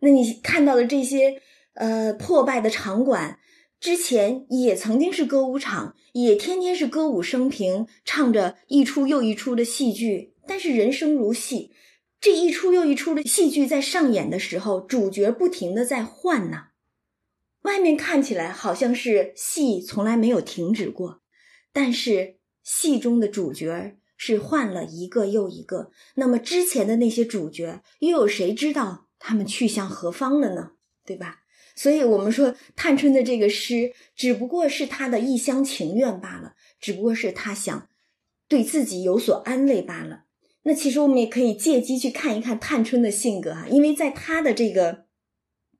[0.00, 1.40] 那你看到的这些，
[1.74, 3.38] 呃，破败的场馆，
[3.80, 10.34] 之前也曾经是歌舞场，也天天是歌舞升平，唱着一出又一出的戏剧。
[10.46, 11.72] 但是人生如戏，
[12.20, 16.68] 这一出又一出的戏剧在上演的时候，主角不停的在换呢。
[17.62, 21.20] 外面看起来好像是戏从来没有停止过，
[21.72, 25.90] 但是戏中的主角是换了一个又一个。
[26.14, 29.05] 那么之前的那些主角，又有谁知道？
[29.26, 30.70] 他们去向何方了呢？
[31.04, 31.40] 对吧？
[31.74, 37.88] 所以，我们说探春的这个诗，只不过是他的一厢情愿罢了，只不过是他想
[38.46, 40.26] 对自己有所安慰罢了。
[40.62, 45.06] 那其实我们也可以借机去看一看探春的性格啊，因为在他的这个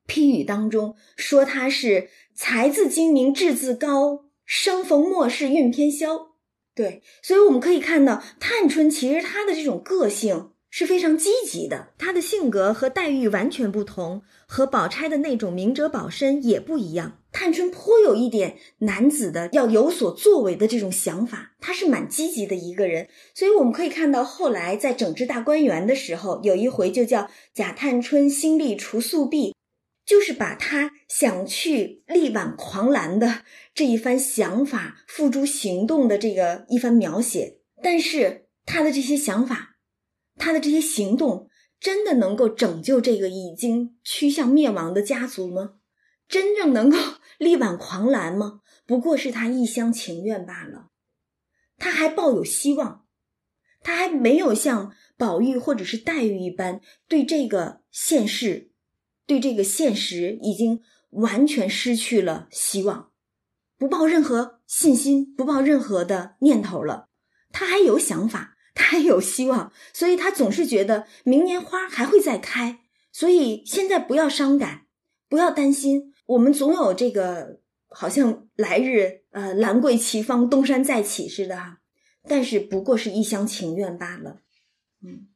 [0.05, 6.35] 批语当中说他是才自精明，志自高，生逢末世运偏消。
[6.75, 17.17] 对，所以我们可以看到，探春其实她的这种个性是非常积极的，她的性格和黛玉完全不同，和宝钗的那种明哲保身也不一样。
[17.31, 23.07] 探春颇有一点男子的要有所作为的这种想法，她是蛮积极的一个人。
[23.33, 29.55] 所以我们可以看到，后来在整治大观园的时候，有一回就叫贾探春心力除素弊。
[30.05, 33.41] 就是把他想去力挽狂澜的
[33.73, 39.76] 这一番想法付诸行动的这个一番描写，但是他的这些想法，
[40.37, 45.75] 他的这些行动，真的能够拯救这个已经趋向灭亡的家族吗？
[46.27, 46.97] 真正能够
[47.39, 48.61] 力挽狂澜吗？
[48.85, 50.91] 不过是他一厢情愿罢了。
[51.77, 53.05] 他还抱有希望，
[53.81, 58.71] 他还没有像宝玉或者是黛玉一般对这个现实。
[59.25, 63.11] 对这个现实已经完全失去了希望，
[63.77, 67.09] 不抱任何信心，不抱任何的念头了。
[67.51, 72.79] 他还有想法，他还有希望，所以他总是觉得明年花还会再开。
[73.11, 74.83] 所以现在不要伤感，
[75.27, 77.59] 不要担心，我们总有这个
[77.89, 81.79] 好像来日呃兰桂齐芳，东山再起似的哈。
[82.27, 84.41] 但是不过是一厢情愿罢了，
[85.03, 85.27] 嗯。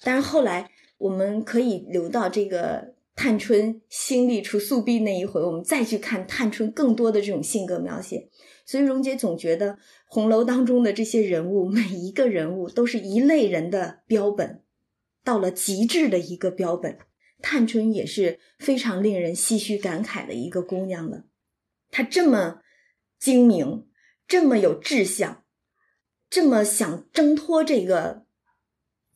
[0.00, 0.70] 但是后来。
[0.96, 8.30] 我们可以留到这个探春心力除素弊那一回，我们再去看探春更多的这种性格描写。
[8.64, 14.62] 所以荣姐总觉得红楼当中的这些人物，每一个人物都是一类人的标本，
[15.22, 16.98] 到了极致的一个标本。
[17.42, 21.24] 探春也是非常令人唏嘘感慨的一个姑娘了。
[21.90, 22.60] 她这么
[23.18, 23.86] 精明，
[24.26, 25.44] 这么有志向，
[26.30, 28.24] 这么想挣脱这个。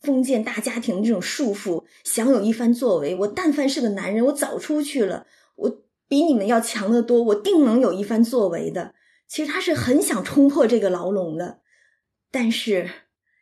[0.01, 3.17] 封建大家庭这种束缚，想有一番作为。
[3.17, 5.27] 我但凡是个男人，我早出去了。
[5.57, 8.95] 我比你们要强得多，我定能有一番作为的。
[9.29, 11.61] 其实他是很想冲破这个牢笼的，
[12.31, 12.91] 但是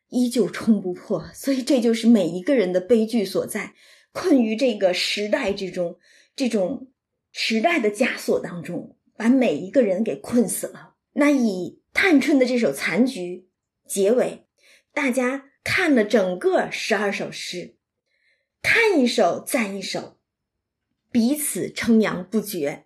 [0.08, 1.30] 依旧冲不破。
[1.32, 3.74] 所以这就是每一个人的悲剧所在，
[4.12, 5.98] 困于这个时代之中，
[6.34, 6.90] 这种
[7.32, 10.96] 时代的枷锁当中，把每一个人给困死了。
[11.12, 13.48] 那以探春的这首残局
[13.86, 14.44] 结尾，
[14.92, 15.44] 大家。
[15.68, 17.74] 看了整个十二首诗，
[18.62, 20.16] 看一首赞一首，
[21.10, 22.85] 彼此称扬不绝。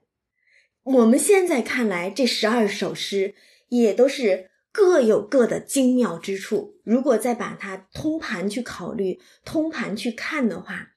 [0.82, 3.34] 我们现在看来，这十二首诗
[3.68, 6.76] 也都是各有各的精妙之处。
[6.84, 10.92] 如果再把它通盘去考虑、通盘去看的话，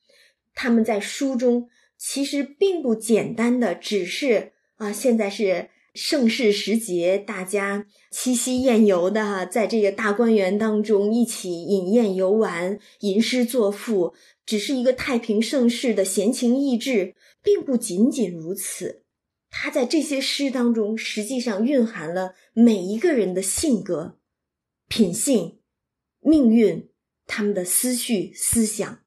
[0.53, 5.69] 他们在书中其实并不简单的，只是啊，现在是。
[5.93, 17.13] 盛世时节，大家七夕宴游的哈，在这个大观园当中一起饮宴游玩、吟诗作赋，只是一个太平盛世的闲情逸致，
[17.43, 19.02] 并不仅仅如此。
[19.55, 24.17] 他在这些诗当中，实际上蕴含了每一个人的性格、
[24.87, 25.59] 品性、
[26.19, 26.89] 命运，
[27.27, 29.03] 他们的思绪、思想。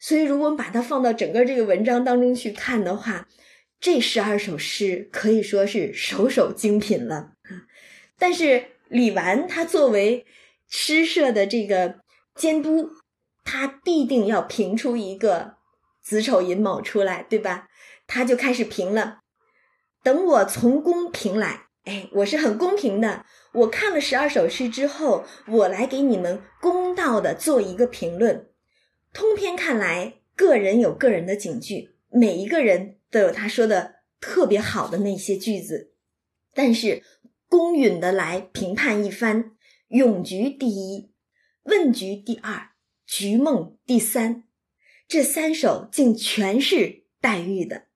[0.00, 3.28] 所以，如果我们把它放到整个这个文章当中去看的话，
[3.78, 7.34] 这十二首诗可以说是首首精品了！
[8.18, 10.26] 但是李纨他作为
[10.68, 12.00] 诗社的这个
[12.34, 12.90] 监督，
[13.44, 15.54] 他必定要评出一个
[16.02, 17.68] 子丑寅卯出来，对吧？
[18.08, 19.19] 他就开始评了。
[20.02, 23.24] 等我从公评来，哎，我是很公平的。
[23.52, 28.48] 我看了十二首诗之后，我来给你们公道的做一个评论。
[29.12, 32.96] 通篇看来，个人有个人的警句，每一个人。
[33.12, 35.94] 都有他说的特别好的那些句子，
[36.54, 37.02] 但是
[37.48, 39.50] 公允的来评判一番，
[39.88, 41.10] 咏菊第一，
[41.64, 42.68] 问菊第二，
[43.04, 44.44] 菊梦第三，
[45.08, 47.86] 这三首竟全是黛玉的。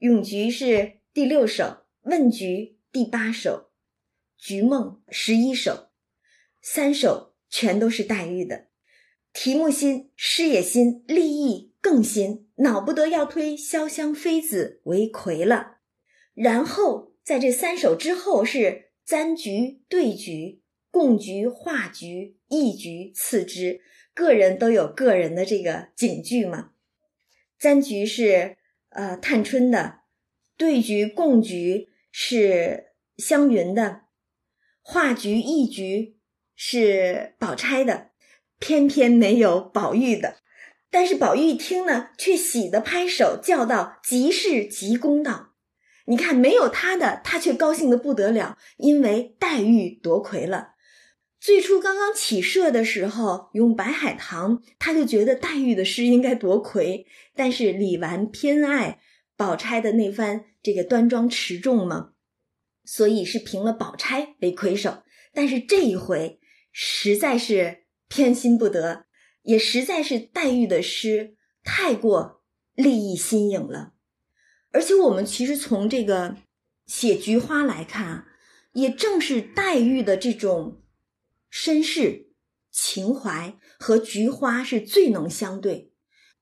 [0.00, 3.70] 咏菊是第六首，问菊第八首，
[4.36, 5.90] 菊梦十一首，
[6.60, 8.66] 三首全都是黛玉的。
[9.32, 12.48] 题目新，诗也新，立意更新。
[12.56, 15.76] 恼不得要推潇湘妃子为魁了，
[16.34, 23.80] 然后在这三首之后是簪菊、对局、贡局、画菊、一菊次之，
[24.12, 26.72] 个人都有个人的这个警句嘛。
[27.56, 28.56] 簪菊是
[28.88, 30.00] 呃探春的，
[30.56, 34.02] 对局、共局是湘云的，
[34.82, 36.16] 画局、一局
[36.54, 38.10] 是宝钗的，
[38.58, 40.36] 偏偏没有宝玉的。
[40.90, 45.54] 但是宝玉一听呢，却喜得拍手叫道：“吉事吉公道！”
[46.06, 50.74] 你看，没有他的，他却高兴的不得了，因为黛玉夺魁了。
[51.40, 59.00] 最初刚刚起社的时候，用白海棠，他就觉得黛玉的诗应该夺魁，但是李纨偏爱
[59.36, 62.12] 宝钗的那番这个端庄持重嘛，
[62.84, 65.02] 所以是评了宝钗为魁首。
[65.32, 69.06] 但是这一回实在是偏心不得，
[69.42, 72.42] 也实在是黛玉的诗太过
[72.74, 73.94] 立意新颖了。
[74.70, 76.36] 而且我们其实从这个
[76.86, 78.26] 写菊花来看，
[78.72, 80.82] 也正是黛玉的这种
[81.48, 82.32] 身世
[82.70, 85.92] 情怀和菊花是最能相对，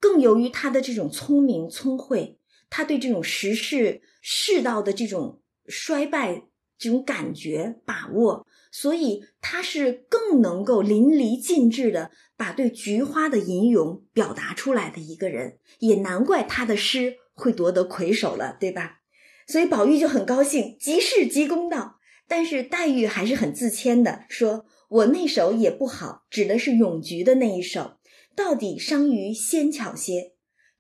[0.00, 2.38] 更由于她的这种聪明聪慧，
[2.74, 6.44] 他对这种时事世道的这种衰败
[6.78, 17.18] 这种感觉把握，所以他是更能够淋漓尽致的把对菊花的吟咏表达出来的一个人，也难怪他的诗。
[17.34, 19.00] 会夺得魁首了，对吧？
[19.46, 21.98] 所以宝玉就很高兴，即是即公道。
[22.28, 27.98] 但是黛玉还是很自谦的，说：“我那首也不好，指的是咏菊的那一首，
[28.36, 30.31] 到底伤于纤巧些。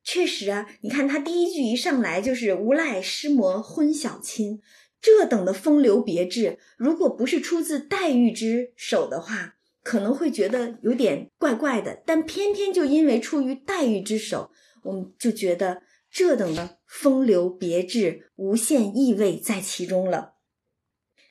[0.04, 4.60] 确实啊，你看他第一句一上来就是‘无赖诗魔昏小亲’，
[5.00, 12.02] 这等的风流别致，如果不是出自黛玉之手的话，可能会觉得有点怪怪的。
[12.04, 14.50] 但偏偏就因为出于黛玉之手，
[14.84, 15.82] 我们就觉得。”
[16.14, 20.34] 这等的风流别致，无限意味在其中了。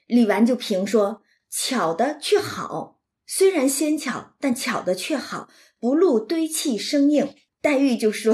[0.08, 8.34] 李纨就评说：“巧的却好，虽然纤巧，但巧的却好，不露堆砌生硬。”黛玉就说：“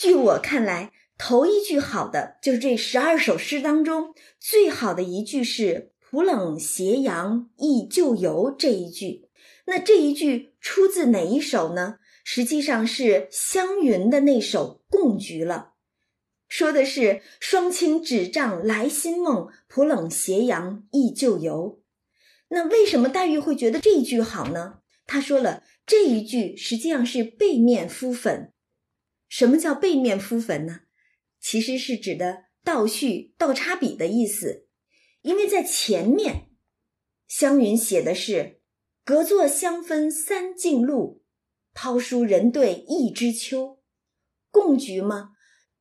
[0.00, 9.28] 据我看来，头一句好的就是这十二首诗当中最好的一句是‘浦冷斜阳忆旧游’这一句。
[9.66, 11.96] 那这一句出自哪一首呢？
[12.24, 15.74] 实际上是湘云的那首《贡菊》了。”
[16.48, 21.82] 说的是“双清纸帐来新梦，浦冷斜阳忆旧游”。
[22.48, 24.78] 那为什么黛玉会觉得这一句好呢？
[25.06, 28.54] 她说了，这一句实际上是背面敷粉。
[29.30, 30.80] 什么叫背面敷粉呢？
[31.40, 34.66] 其实是指的倒叙、倒插笔的意思。
[35.22, 36.48] 因为在前面，
[37.28, 38.60] 湘云写的是
[39.04, 41.22] “隔座相分三径路，
[41.72, 43.78] 抛书人对一枝秋”，
[44.50, 45.30] 共菊吗？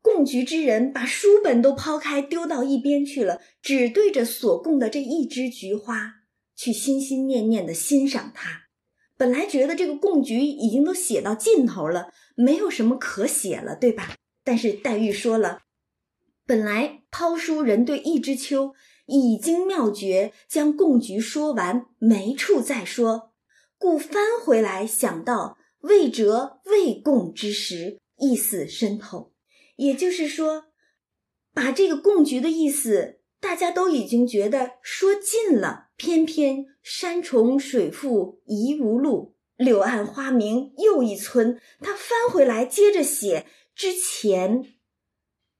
[0.01, 6.21] 供菊之人把书本都抛开，丢到一边去了，只对着所供的这一枝菊花
[6.55, 8.67] 去心心念念的欣赏它。
[9.17, 14.15] 本来觉得这个供菊已经都写到尽头了，没有什么可写了，对吧？
[14.45, 15.63] 但是黛玉说了，
[16.45, 18.73] 本来抛书人对一枝秋，
[19.07, 23.33] 已经妙绝，将供菊说完，没处再说，
[23.77, 29.33] 故翻回来想到未折未供之时，意思深透。
[29.75, 30.67] 也就是说，
[31.53, 41.59] 把这个贡菊的意思，大家都已经觉得说尽了，偏偏山重水复疑无路，柳暗花明又一村。
[41.81, 43.45] 他翻回来接着写
[43.75, 44.63] 之前，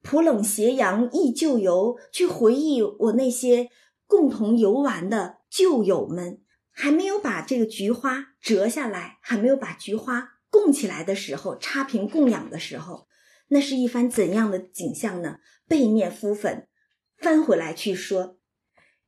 [0.02, 3.70] 浦冷斜阳忆旧游，去回忆我那些
[4.08, 6.41] 共同游玩的旧友们，
[6.72, 13.10] 还没有把这个菊花折下来，还没有把菊花供起来的时候，插瓶供养的时候。
[13.50, 15.39] 那是一番怎样的景象呢？
[15.68, 16.70] 背面敷粉，
[17.18, 18.38] 翻回来去说，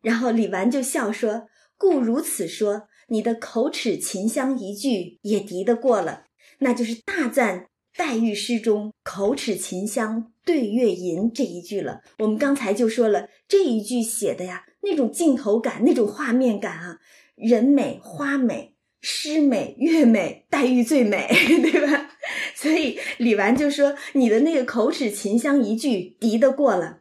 [0.02, 6.26] 然后李纨就笑说：“故如此说，你的口齿琴香一句也敌得过了，
[6.60, 12.02] 那就是大赞黛玉诗中口齿琴香对月吟这一句了。
[12.20, 17.00] 我们刚才就说了这一句写的呀，那种镜头感，那种画面感啊，
[17.36, 21.28] 人美花美。”诗美月美，黛玉最美，
[21.64, 22.12] 对吧？
[22.54, 27.00] 所以李纨就说：“你的那个口齿琴香一句敌得过了。”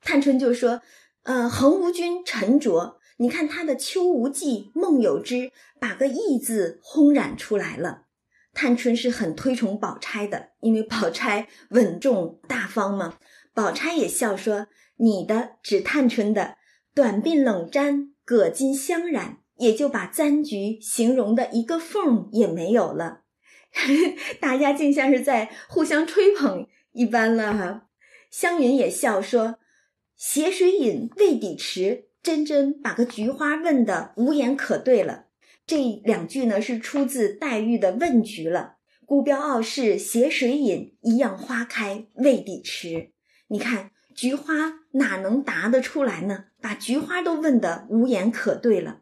[0.00, 0.80] 探春就说
[1.24, 8.06] ：“呃，横无君沉着，你看他的秋无忌、梦有之，把个意字烘染出来了。”
[8.52, 13.18] 探春是很推崇宝钗的，因为宝钗稳重大方嘛。
[13.54, 14.66] 宝钗也笑说
[14.98, 16.56] ：“你的指探春的
[16.94, 23.20] 短鬓冷沾，葛巾香染。”也就把簪菊形容的一个缝也没有了，
[24.40, 27.86] 大家竟像是在互相吹捧一般了哈。
[28.28, 29.60] 湘云也笑说
[30.16, 35.26] ：“斜水饮未抵迟。”真真把个菊花问的无言可对了。
[35.66, 38.76] 这两句呢是出自黛玉的问菊了。
[39.04, 43.10] 孤标傲世斜水饮，一样花开未抵迟。
[43.48, 46.44] 你看菊花哪能答得出来呢？
[46.60, 49.00] 把菊花都问的无言可对了。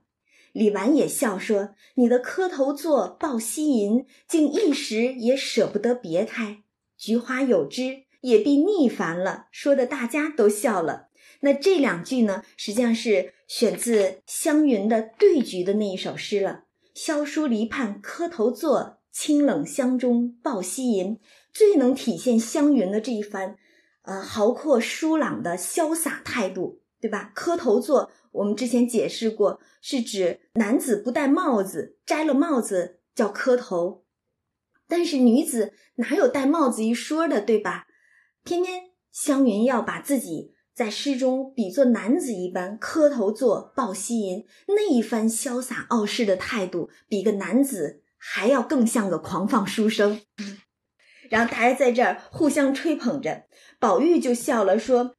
[0.52, 6.62] 李纨也笑说：“你的磕头作抱膝吟，竟一时也舍不得别开。
[6.96, 11.09] 菊花有枝，也必腻烦了。”说的大家都笑了。
[11.40, 16.64] 那这两句呢，实际上是选自湘云的对菊的那一首诗了。
[16.94, 21.18] 萧疏篱畔磕头坐，清冷香中抱膝吟，
[21.52, 23.56] 最能体现湘云的这一番，
[24.02, 26.78] 呃，豪阔疏朗的潇洒态度。
[27.02, 27.32] 对吧？
[27.34, 34.04] 磕头坐，我们之前解释过，是指男子不戴帽子，摘了帽子叫磕头。
[34.86, 37.86] 但是女子哪有戴帽子一说的，对吧？
[38.44, 50.22] 偏偏湘云要把自己在诗中比作男子一般磕头作抱膝吟，那一番潇洒傲世的态度，比个男子还要更像个狂放书生。
[51.28, 53.44] 然后大家在这儿互相吹捧着，
[53.78, 55.16] 宝玉就笑了，说：“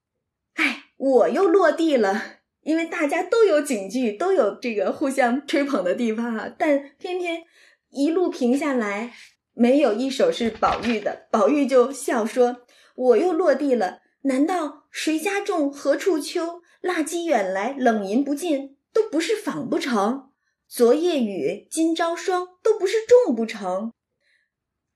[0.57, 6.51] 哎，我又落地了，因为大家都有警句，都有这个互相吹捧的地方啊。
[6.57, 7.43] 但偏偏
[7.91, 9.13] 一路评下来，
[9.53, 11.27] 没有一首是宝玉的。
[11.29, 12.63] 宝玉就笑说
[12.97, 16.61] ：‘我又落地了，难道谁家种何处秋？
[16.81, 20.29] 蜡鸡远来冷饮不尽，都不是访不成？
[20.67, 23.91] 昨夜雨，今朝霜，都不是种不成？’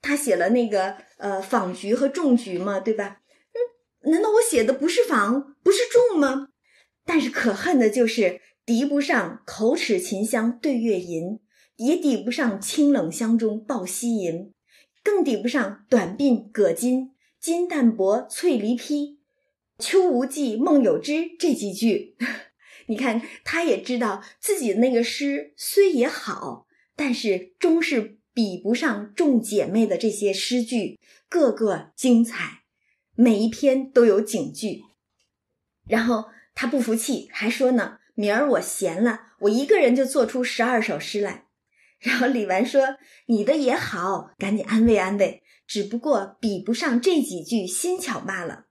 [0.02, 3.22] 他写了那个呃访菊和种菊嘛，对吧？
[4.04, 6.50] 嗯，难道我写的不是访，不是种吗？
[7.04, 11.40] 但是可恨的就是敌不上口齿琴香对月吟，
[11.78, 14.54] 也抵不上清冷香中抱膝吟，
[15.04, 17.10] 更抵不上短鬓葛巾，
[17.40, 19.15] 金淡薄翠梨披，
[19.78, 22.16] 秋无忌梦有之这几句。
[22.88, 28.18] 你看，他也知道自己的那个诗虽也好，但是终是。
[28.36, 31.00] 比不上众姐妹的这些诗句，
[31.30, 32.64] 个个精彩，
[33.16, 34.82] 每一篇都有警句。
[35.88, 41.46] 然后他不服气，还说呢：“明儿我闲了，我一个人就做出十二首诗来。”
[42.00, 42.98] 然后李纨说
[43.28, 48.65] ：“你的也好，赶紧安慰安慰，只不过比不上这几句新巧罢了。”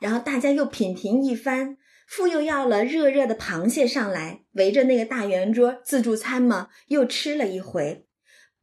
[0.00, 1.76] 然后大家又品评一番，
[2.06, 8.06] 傅又要了热热的螃蟹上来，围着那个大圆桌自助餐嘛，又吃了一回。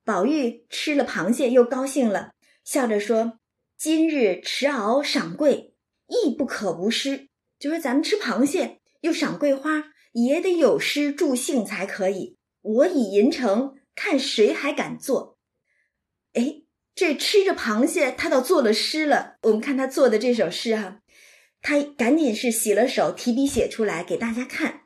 [0.03, 2.31] 宝玉吃了螃蟹，又高兴了，
[2.63, 3.39] 笑着说
[3.77, 5.73] ：“今日持鳌赏桂，
[6.07, 7.29] 亦不可无诗。
[7.57, 12.37] 就说咱们吃螃蟹又赏桂花，也得有诗助兴才可以。
[12.61, 15.37] 我已吟成，看谁还敢做？
[16.33, 16.61] 哎，
[16.93, 19.37] 这吃着螃蟹，他倒做了诗了。
[19.43, 20.99] 我们看他做的这首诗哈，
[21.67, 24.81] 他赶紧是洗了手，提笔写出来给大家看。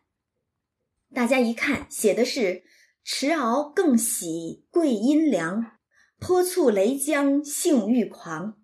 [1.14, 2.64] 大家一看，写的是。”
[3.12, 5.78] 持鳌更喜桂阴凉，
[6.20, 8.60] 泼醋雷江性欲狂。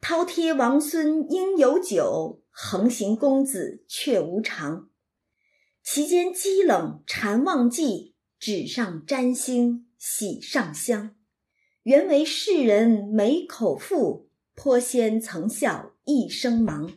[0.00, 4.88] 饕餮王孙应有酒，横行公子却无常。
[5.82, 11.14] 其间积冷禅忘记，纸上沾星喜上香。
[11.82, 16.90] 原为世人没口腹，颇仙曾笑一声忙。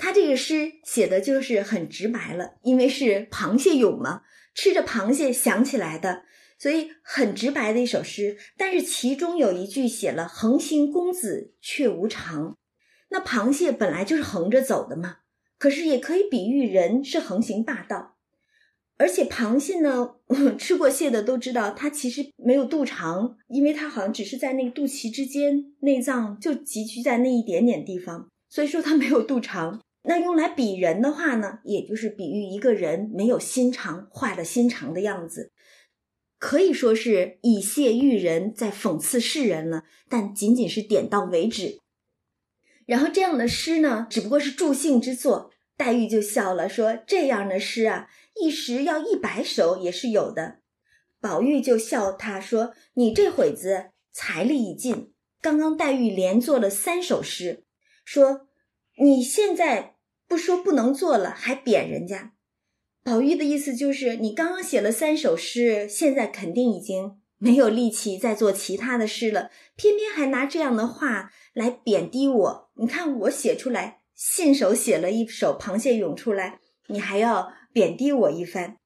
[0.00, 4.22] 他这个诗写的就是很直白了，因为是螃蟹咏嘛。
[4.54, 6.22] 吃着螃蟹想起来的，
[6.58, 8.36] 所以很直白的一首诗。
[8.56, 12.56] 但是其中有一句写了“横行公子却无常”，
[13.10, 15.18] 那螃蟹本来就是横着走的嘛，
[15.58, 18.16] 可是也可以比喻人是横行霸道。
[18.98, 20.16] 而且螃蟹呢，
[20.58, 29.80] 吃过蟹的都知道，它其实没有肚肠，因为它好像只是在那个肚脐之间，内脏就集聚在那一点点地方，所以说它没有肚肠。
[30.02, 35.52] 那用来比人的话呢，也就是比喻一个人没有心肠、坏了心肠的样子，
[36.38, 39.84] 可以说是以谢喻人，在讽刺世人了。
[40.08, 41.78] 但仅仅是点到为止。
[42.86, 45.50] 然后这样的诗呢，只不过是助兴之作。
[45.76, 48.08] 黛玉就笑了，说：“这样的诗啊，
[48.42, 50.60] 一时要一百首也是有的。”
[51.20, 57.64] 宝玉就笑他说：“你这会子财力已尽，刚刚黛玉连做了三首诗，
[58.02, 58.46] 说。”
[59.02, 59.96] 你现在
[60.28, 62.34] 不说不能做了，还贬人家。
[63.02, 72.70] 宝玉的意思就是，你刚刚写了三首诗，现在肯定已经没有力气再做其他的诗了，偏偏还拿这样的话来贬低我。
[72.74, 78.76] 你看我写出来，信手写了一首《螃蟹咏》出来，你还要贬低我一番。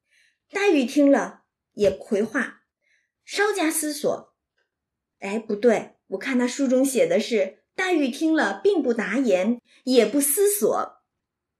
[0.52, 1.40] 黛玉听了
[1.72, 2.60] 也回话，
[3.24, 4.32] 稍加思索，
[5.18, 7.63] 哎，不对，我看他书中写的是。
[7.74, 11.02] 黛玉听了，并不答言，也不思索。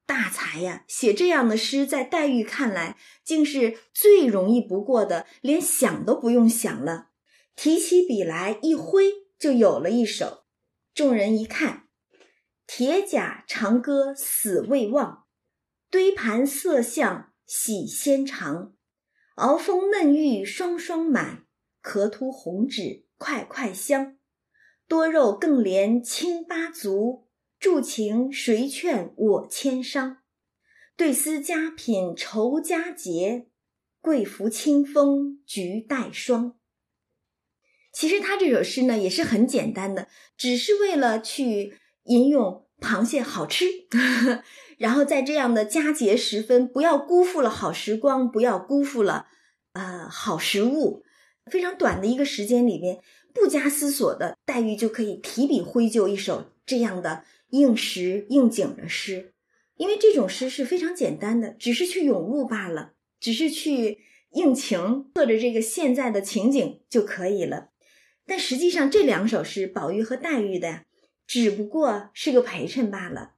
[0.07, 7.09] 大才呀，写这样的诗，在黛玉看来，竟是最容易不过的，连想都不用想了。
[7.57, 9.05] 提起笔来一挥，
[9.39, 10.45] 就有了一首。
[10.93, 11.89] 众人一看，
[12.67, 15.25] 铁甲长歌死未忘，
[15.91, 18.75] 堆盘色相喜先尝。
[19.37, 21.47] 熬风嫩玉双双满，
[21.81, 24.17] 壳凸红纸块块香。
[24.87, 27.27] 多肉更怜清八足，
[27.59, 30.19] 助情谁劝我谦商？
[30.97, 33.47] 对思佳品愁佳节，
[34.01, 36.57] 贵服清风菊带霜。
[37.93, 43.65] 其实他这首诗呢也是很简单的，只是为了去吟咏螃蟹好吃，
[44.79, 49.29] 然后在这样的佳节时分，不要辜负了好时光，不要辜负了
[49.73, 51.03] 呃好食物。
[51.51, 53.03] 非常短的一个时间里面，
[53.35, 59.35] 不加思索的黛玉就可以提笔挥就一首这样的应时应景的诗，
[59.77, 63.99] 因为这种诗是非常简单的，只是去咏物罢了，只是去
[64.31, 67.71] 应情，刻着这个现在的情景就可以了。
[68.27, 70.85] 但实际上，这两首诗，宝玉和黛玉的，
[71.27, 73.33] 只不过是个陪衬罢了。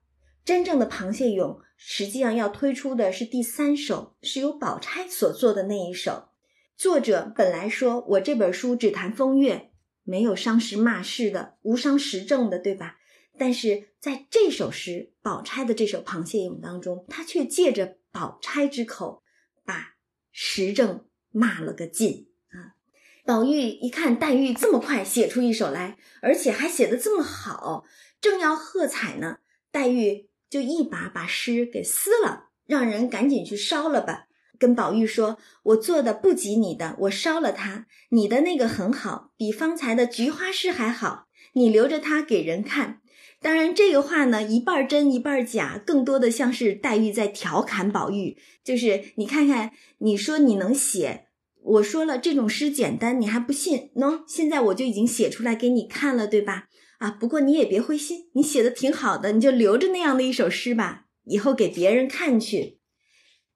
[0.44, 6.28] 真正的螃蟹咏，实际上要推出的是第三首，是由宝钗所做的那一首。
[6.76, 9.72] 作者本来说我这本书只谈风月，
[10.07, 12.96] 没有伤时骂世的，无伤时政的，对吧？
[13.36, 19.22] 但是在这首诗，宝钗的这首《螃蟹咏》当中，他却借着宝钗之口，
[19.64, 19.96] 把
[20.32, 22.80] 时政骂了个尽啊！
[23.26, 27.84] 宝玉一看黛玉这么快写出一首来，而且还写的这么好，
[28.20, 29.40] 正要喝彩呢，
[29.70, 34.26] 黛玉就一把把诗给撕了，让人赶紧去烧了吧。
[34.59, 37.86] 跟宝玉说：“我做的不及你的，我烧了它。
[38.11, 41.26] 你的那个很好，比方才的菊花诗还好。
[41.54, 43.00] 你留着它给人看。
[43.40, 48.38] 当然，这个话呢，一半真一半假，更多的像是黛玉在调侃宝玉。
[48.64, 51.26] 就是你看看，你说你能写，
[51.62, 53.90] 我说了这种诗简单，你还不信？
[53.94, 56.68] 喏，现在我就已经写出来给你看了，对吧？
[56.98, 62.76] 啊，不过你也别灰心，你写的挺好的，你就留着那样的一首诗吧，以后给别人看去。”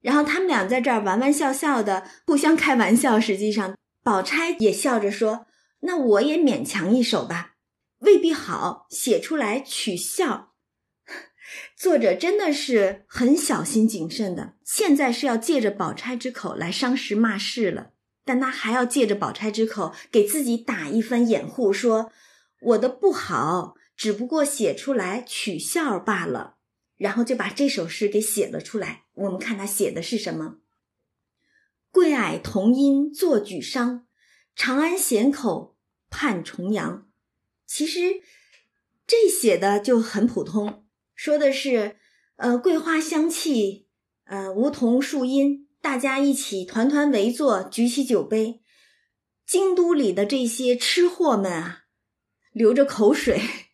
[0.00, 3.20] 然后他们俩在这儿玩玩笑笑的，互相开玩笑。
[3.20, 5.46] 实际上，宝钗也笑着说
[5.80, 7.56] ：“那我也勉强一首吧，
[7.98, 10.52] 未必好，写出来取笑。
[11.76, 14.54] ”作者真的是很小心谨慎的。
[14.64, 17.90] 现在是要借着宝钗之口来伤时骂世了，
[18.24, 22.12] 但他还要借着宝钗之口给自己打一番掩护，说
[22.62, 26.56] ：“我的不好，只不过写出来取笑罢了。”
[27.00, 29.06] 然后就把这首诗给写了出来。
[29.14, 30.58] 我们看他写的是什么
[31.90, 34.02] ：“桂霭同音作举觞，
[34.54, 35.78] 长安咸口
[36.10, 37.08] 盼重阳。”
[37.64, 38.20] 其实
[39.06, 41.96] 这写的就很普通，说的是
[42.36, 43.88] 呃桂花香气，
[44.24, 48.60] 呃梧桐树荫，大家一起团团围坐，举起酒杯。
[49.46, 51.84] 京都里的这些吃货们啊，
[52.52, 53.69] 流着口水。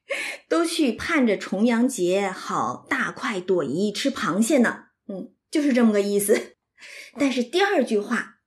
[0.49, 4.87] 都去盼着重阳节，好大快朵颐吃螃蟹呢。
[5.09, 6.57] 嗯，就是这么个意思。
[7.19, 8.41] 但是第二句话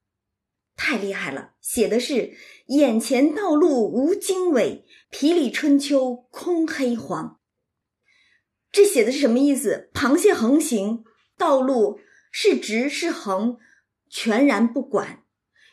[0.75, 2.37] 太厉害了，写的是
[2.67, 7.39] “眼前道路无经纬，皮里春秋空黑黄”。
[8.71, 9.89] 这写的是什么意思？
[9.93, 11.03] 螃蟹横行，
[11.37, 11.99] 道路
[12.31, 13.57] 是直是横，
[14.09, 15.23] 全然不管，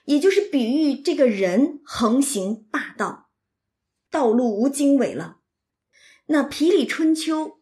[0.06, 3.28] 也就是比喻这个人横行霸道，
[4.10, 5.40] 道路无经纬了。
[6.28, 7.60] 那皮里春秋，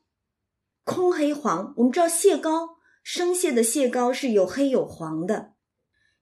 [0.84, 1.74] 空黑黄。
[1.76, 5.52] 我们知道蟹膏生蟹的蟹膏是有黑有黄的，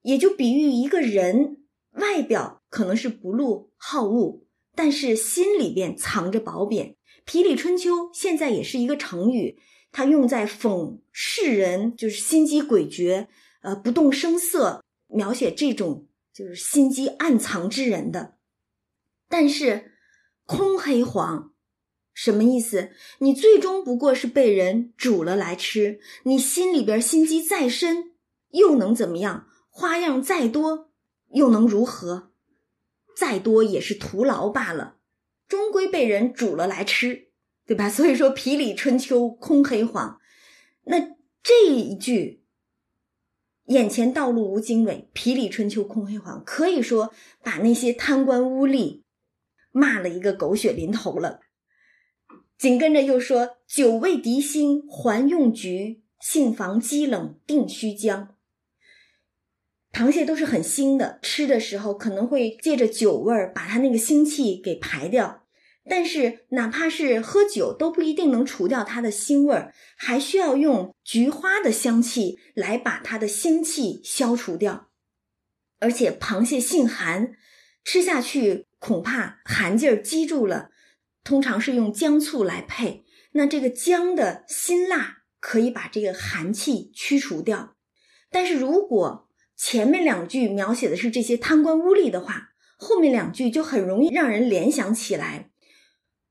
[0.03, 4.43] 也就比喻一个人外表可能是不露好恶，
[4.75, 6.97] 但是心里边藏着宝贬。
[7.25, 9.61] 皮里春秋现在也是一个成语，
[9.93, 13.29] 它用在讽世人就是心机诡谲，
[13.61, 18.39] 呃，不动声色，描写这种就是心机暗藏之人的。
[19.29, 19.93] 但是
[20.45, 21.52] 空黑黄。
[22.25, 22.93] 什么意思？
[23.19, 28.13] 你最终不过是被人煮了来吃，你心里边心机再深，
[28.51, 29.49] 又能怎么样？
[29.71, 30.93] 花样再多，
[31.33, 32.31] 又能如何？
[33.17, 34.99] 再多也是徒劳罢了，
[35.49, 37.31] 终归被人煮了来吃，
[37.67, 37.91] 对吧？
[37.91, 40.21] 所以说“皮里春秋空黑黄”，
[40.87, 42.45] 那这一句
[43.67, 47.13] “眼前道路无经纬，皮里春秋空黑黄”，可以说
[47.43, 49.03] 把那些贪官污吏
[49.73, 51.41] 骂了一个狗血淋头了。
[52.59, 58.37] 紧跟着又说：“酒味涤心还用菊，杏房积冷定须姜。”
[59.93, 65.41] 螃蟹都是很腥的，吃的时候可能会借着酒味儿把它那个腥气给排掉。
[65.85, 74.89] 但是哪怕是喝酒，都不一定能除掉它的腥味儿，还需要用菊花的香气来把它的腥气消除掉。
[75.81, 77.33] 而且螃蟹性寒，
[77.83, 80.71] 吃下去恐怕寒劲儿积住了。
[81.25, 87.77] 通常是用姜醋来配，那这个姜的辛辣可以把这个寒气驱除掉。
[88.31, 95.51] 但是如果前面两句描写的是这些贪官污吏的话，后面两句就很容易让人联想起来，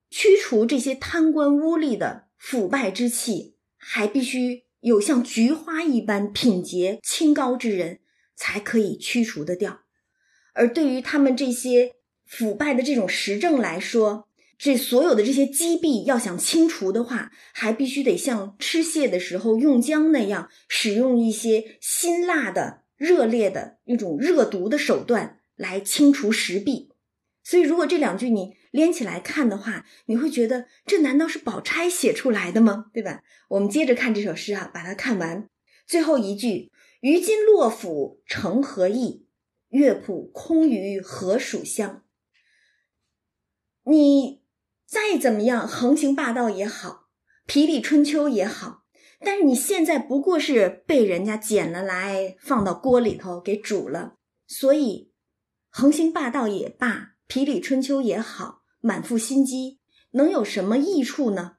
[0.09, 7.99] 驱除这些贪官污吏的腐败之气，还必须有像菊花一般品洁清高之人
[8.35, 9.83] 才可以驱除得掉。
[10.53, 11.93] 而对于他们这些
[12.25, 14.27] 腐败的这种实证来说，
[14.63, 26.91] 这所有的这些积弊要想清除的话，还必须得像吃蟹的时候用姜那样，使用一些辛辣的、热烈的一种热毒的手段来清除实弊。
[27.43, 32.91] 所以，如果这两句你连起来看的话，你会觉得这难道是宝钗写出来的吗？
[32.93, 33.23] 对吧？
[33.49, 35.49] 我们接着看这首诗啊，把它看完。
[35.87, 39.25] 最后一句：“于今洛府成何意？
[39.69, 42.03] 乐谱空余何属香？”
[43.85, 44.40] 你。
[44.91, 47.07] 再怎么样横行霸道也好，
[47.47, 48.83] 皮里春秋也好，
[49.21, 54.15] 但是你现在不过是被人家捡了来放到锅里头给煮了，
[54.47, 55.13] 所以
[55.69, 59.79] 横行霸道也罢，皮里春秋也好，满腹心机
[60.11, 61.53] 能有什么益处呢？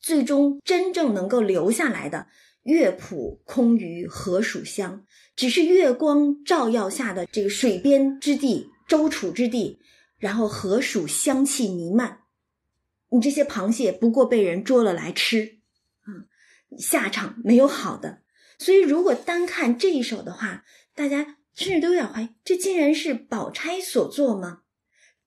[0.00, 2.28] 最终真正能够留下来的
[2.62, 5.04] 乐谱空余何属香？
[5.34, 9.80] 只是月光照耀下的这个水边之地、周楚之地，
[10.16, 12.19] 然后何属香气弥漫？
[13.10, 15.58] 你这些螃蟹不过被人捉了来吃，
[16.00, 16.26] 啊，
[16.78, 18.22] 下场没有好的。
[18.58, 24.62] 所以如果单看这一首的话，大家甚至都有点怀疑，这竟然是宝钗所作吗？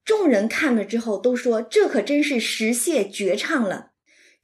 [0.04, 3.92] 众人看了之后都说，这可真是实谢绝唱了。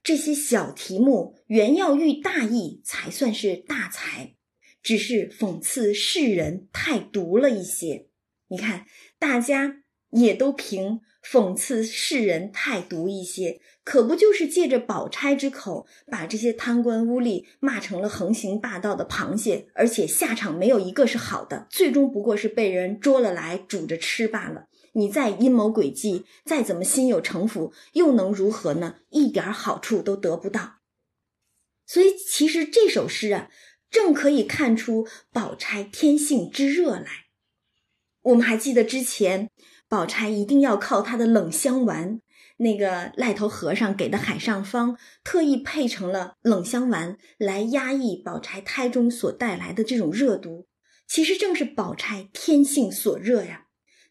[0.02, 4.34] 这些小题目原要寓大义，才算是大才，
[4.82, 8.08] 只是讽刺世人太毒了一些。
[8.48, 8.86] 你看，
[9.18, 9.79] 大家
[10.10, 11.00] 也都凭。
[11.22, 24.68] 讽刺世人太毒一些，可不就是借着宝钗之口，把这些贪官污吏骂成了横行霸道的螃蟹，而且下场没有一个是好的，最终不过是被人捉了来煮着吃罢了。
[24.94, 28.94] 你再阴谋诡计，再怎么心有城府，又能如何呢？
[29.10, 30.76] 一点好处都得不到。
[31.84, 33.50] 所以，其实这首诗啊，
[33.90, 37.26] 正可以看出宝钗天性之热来。
[38.22, 39.50] 我们还记得之前。
[39.90, 42.20] 宝钗一定要靠她的冷香丸，
[42.58, 50.68] 那个赖头和尚给的海上方，特意配成了冷香丸来压抑宝钗胎中所带来的这种热毒。
[51.08, 53.66] 其实正是宝钗天性所热呀，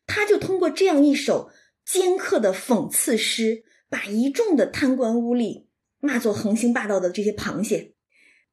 [0.05, 1.49] 她就通过这样一首
[1.85, 5.67] 尖刻的讽刺诗，把一众的贪官污吏
[6.01, 7.93] 骂作横行霸道的这些螃蟹。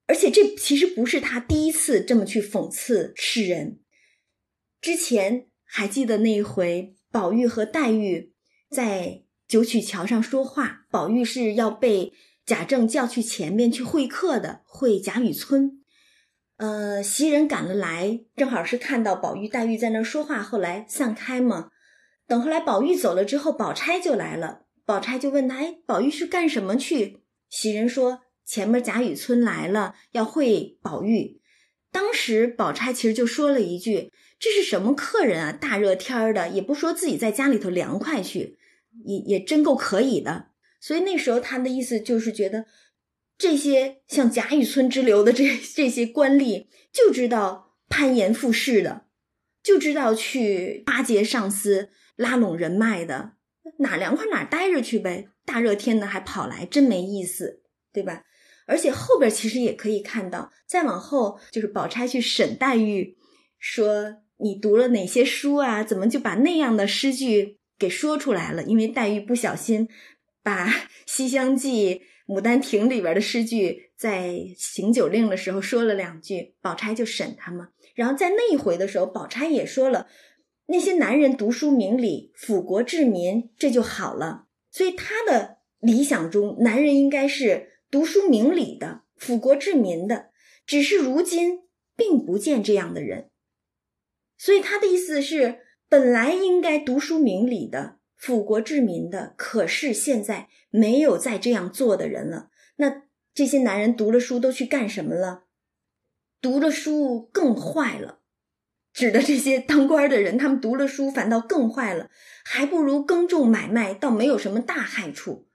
[0.07, 3.81] 而且这其实不是她第一次这么去讽刺世人，
[4.81, 6.96] 之前还记得那一回。
[7.17, 8.35] 宝玉和黛玉
[8.69, 12.13] 在九曲桥上说话，宝玉是要被
[12.45, 15.83] 贾政叫去前面去会客的，会贾雨村。
[16.59, 21.71] 呃，袭人赶了来，正好是看到宝玉、黛玉在那说话，后来散开嘛。
[22.29, 31.41] 等后来宝玉走了之后，宝钗就来了，宝钗就问他：“哎，宝玉是干什么去？”袭人说：“前面贾雨村来了，要会宝玉。”
[31.91, 34.13] 当时宝钗其实就说了一句。
[34.39, 35.53] 这是什么客人啊？
[35.53, 38.59] 大热天儿的，也不说自己在家里头凉快去，
[39.05, 40.49] 也也真够可以的。
[40.79, 42.67] 所以那时候他的意思就是觉得，
[43.39, 49.07] 这些像贾雨村之流的这这些官吏，就知道攀岩附势的，
[49.63, 53.33] 就知道去巴结上司、拉拢人脉的，
[53.79, 55.31] 哪凉快哪待着去呗。
[55.47, 58.25] 大热天的还跑来，真没意思，对吧？
[58.67, 63.17] 而且后边其实也可以看到，再往后就是宝钗去审黛玉，
[63.59, 64.19] 说。
[64.39, 65.83] 你读了哪些书啊？
[65.83, 68.63] 怎么就把那样的诗句给说出来了？
[68.63, 69.89] 因为黛玉不小心
[70.43, 70.69] 把
[71.07, 71.95] 《西厢记》
[72.27, 77.69] 《牡丹亭》里边的诗句在行酒令的时候说了两句，宝钗就审他嘛。
[77.95, 80.07] 然后在那一回的时候，宝钗也说了，
[80.67, 84.47] 那些男人读书明理、辅国治民，这就好了。
[84.71, 90.27] 所以他的理想中，男人应该是读书明理的、辅国治民的。
[90.67, 91.61] 只是如今
[91.97, 93.31] 并不见这样的人。
[94.39, 102.51] 所以他的意思是，本来应该读书明理的、辅国治民的，可是现在没有再这样做的人了。
[102.77, 103.03] 那
[103.35, 105.45] 这些男人读了书都去干什么了？
[106.41, 108.21] 读了书更坏了，
[108.93, 112.11] 指的这些当官的人，他们读了书反倒更坏了，
[112.45, 115.49] 还不如耕种买卖，倒没有什么大害处。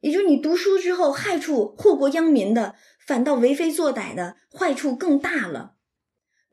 [0.00, 2.74] 也就是你读书之后，害处祸国殃民的，
[3.06, 5.71] 反倒为非作歹的坏处更大了。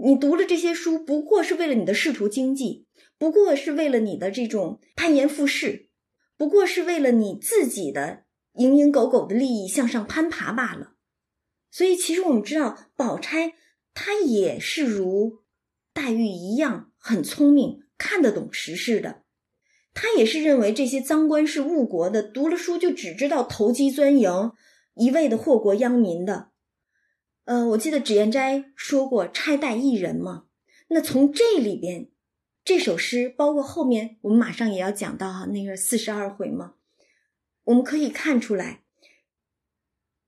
[0.02, 2.88] 你读了这些书，不过是为了你的仕途经济，
[3.18, 5.90] 不过是为了你的这种攀岩附势，
[6.38, 8.24] 不过是为了你自己的
[8.54, 10.94] 蝇营狗苟的利益向上攀爬罢了。
[11.70, 13.56] 所以，其实我们知道，宝钗
[13.94, 15.40] 她也是如
[15.94, 19.24] 黛玉一样很聪明，看得懂时事的。
[19.94, 24.54] 她也是认为这些赃官是误国的，读了书就只知道投机钻营，
[24.96, 26.49] 一味的祸国殃民的。
[27.50, 30.46] 呃，我记得脂砚斋说过“钗黛一人”嘛，
[30.90, 32.12] 那从这里边，
[32.64, 36.76] 这首诗，包括后面我们马上也要讲到哈那个四十二回嘛，
[37.64, 38.84] 我们可以看出来，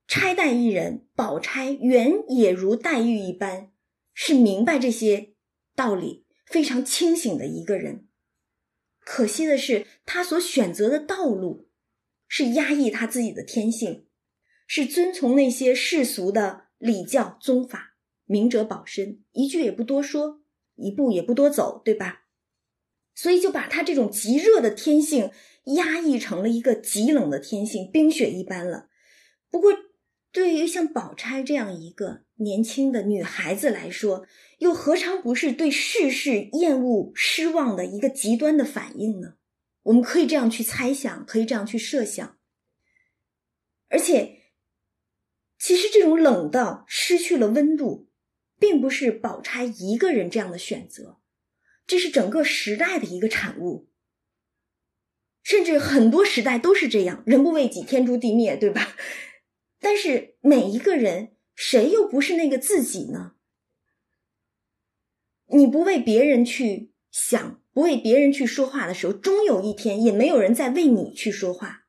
[0.08, 3.70] 钗黛一人，宝钗原也如黛玉一般，
[4.16, 5.36] 是明白这些
[5.76, 8.08] 道理、非常清醒的一个人。
[8.98, 11.70] 可惜的是，她所选择的道路
[12.28, 14.08] 是压抑她自己的天性，
[14.66, 17.94] 是遵从那些世俗的礼教宗法，
[18.26, 20.42] 明哲保身，一句也不多说，
[20.76, 22.24] 一步也不多走，对吧？
[23.14, 25.32] 所以就把他这种极热的天性
[25.76, 28.90] 压抑成了一个极冷的天性，冰雪一般了。
[29.50, 29.72] 不过，
[30.32, 34.26] 对于像宝钗这样一个年轻的女孩子来说，
[34.58, 39.36] 又何尝不是对世事厌恶、失望的一个极端的反应呢？
[39.84, 42.38] 我们可以这样去猜想，可以这样去设想。
[43.90, 44.41] 而且，
[45.64, 48.10] 其实这种冷到失去了温度，
[48.58, 51.20] 并不是宝钗一个人这样的选择。
[51.86, 53.88] 这是整个时代的一个产物，
[55.44, 58.96] 甚至很多时代都是这样，人不为己，天诛地灭，对吧？
[59.80, 63.34] 但是每一个人，谁又不是那个自己呢？
[65.50, 71.81] 你不为别人去想，不为别人去说话的时候，终有一天也没有人在为你去说话。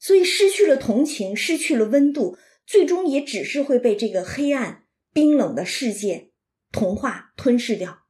[0.00, 6.30] 所以失去了同情，失去了温度，最终也只是会被这个黑暗、冰冷的世界
[6.72, 8.06] 同化、吞噬掉。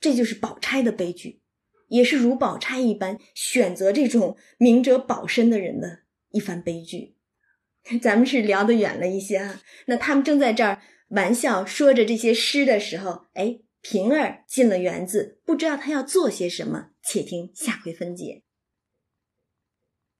[0.00, 1.42] 这就是宝钗的悲剧，
[1.88, 7.16] 也是如宝钗一般选择这种明哲保身的人的一番悲剧。
[8.00, 18.42] 咱们是聊得远了一些啊，那他们正在这儿玩笑说着这些诗的时候，哎，平儿进了园子，不知道他要做些什么，且听下回分解。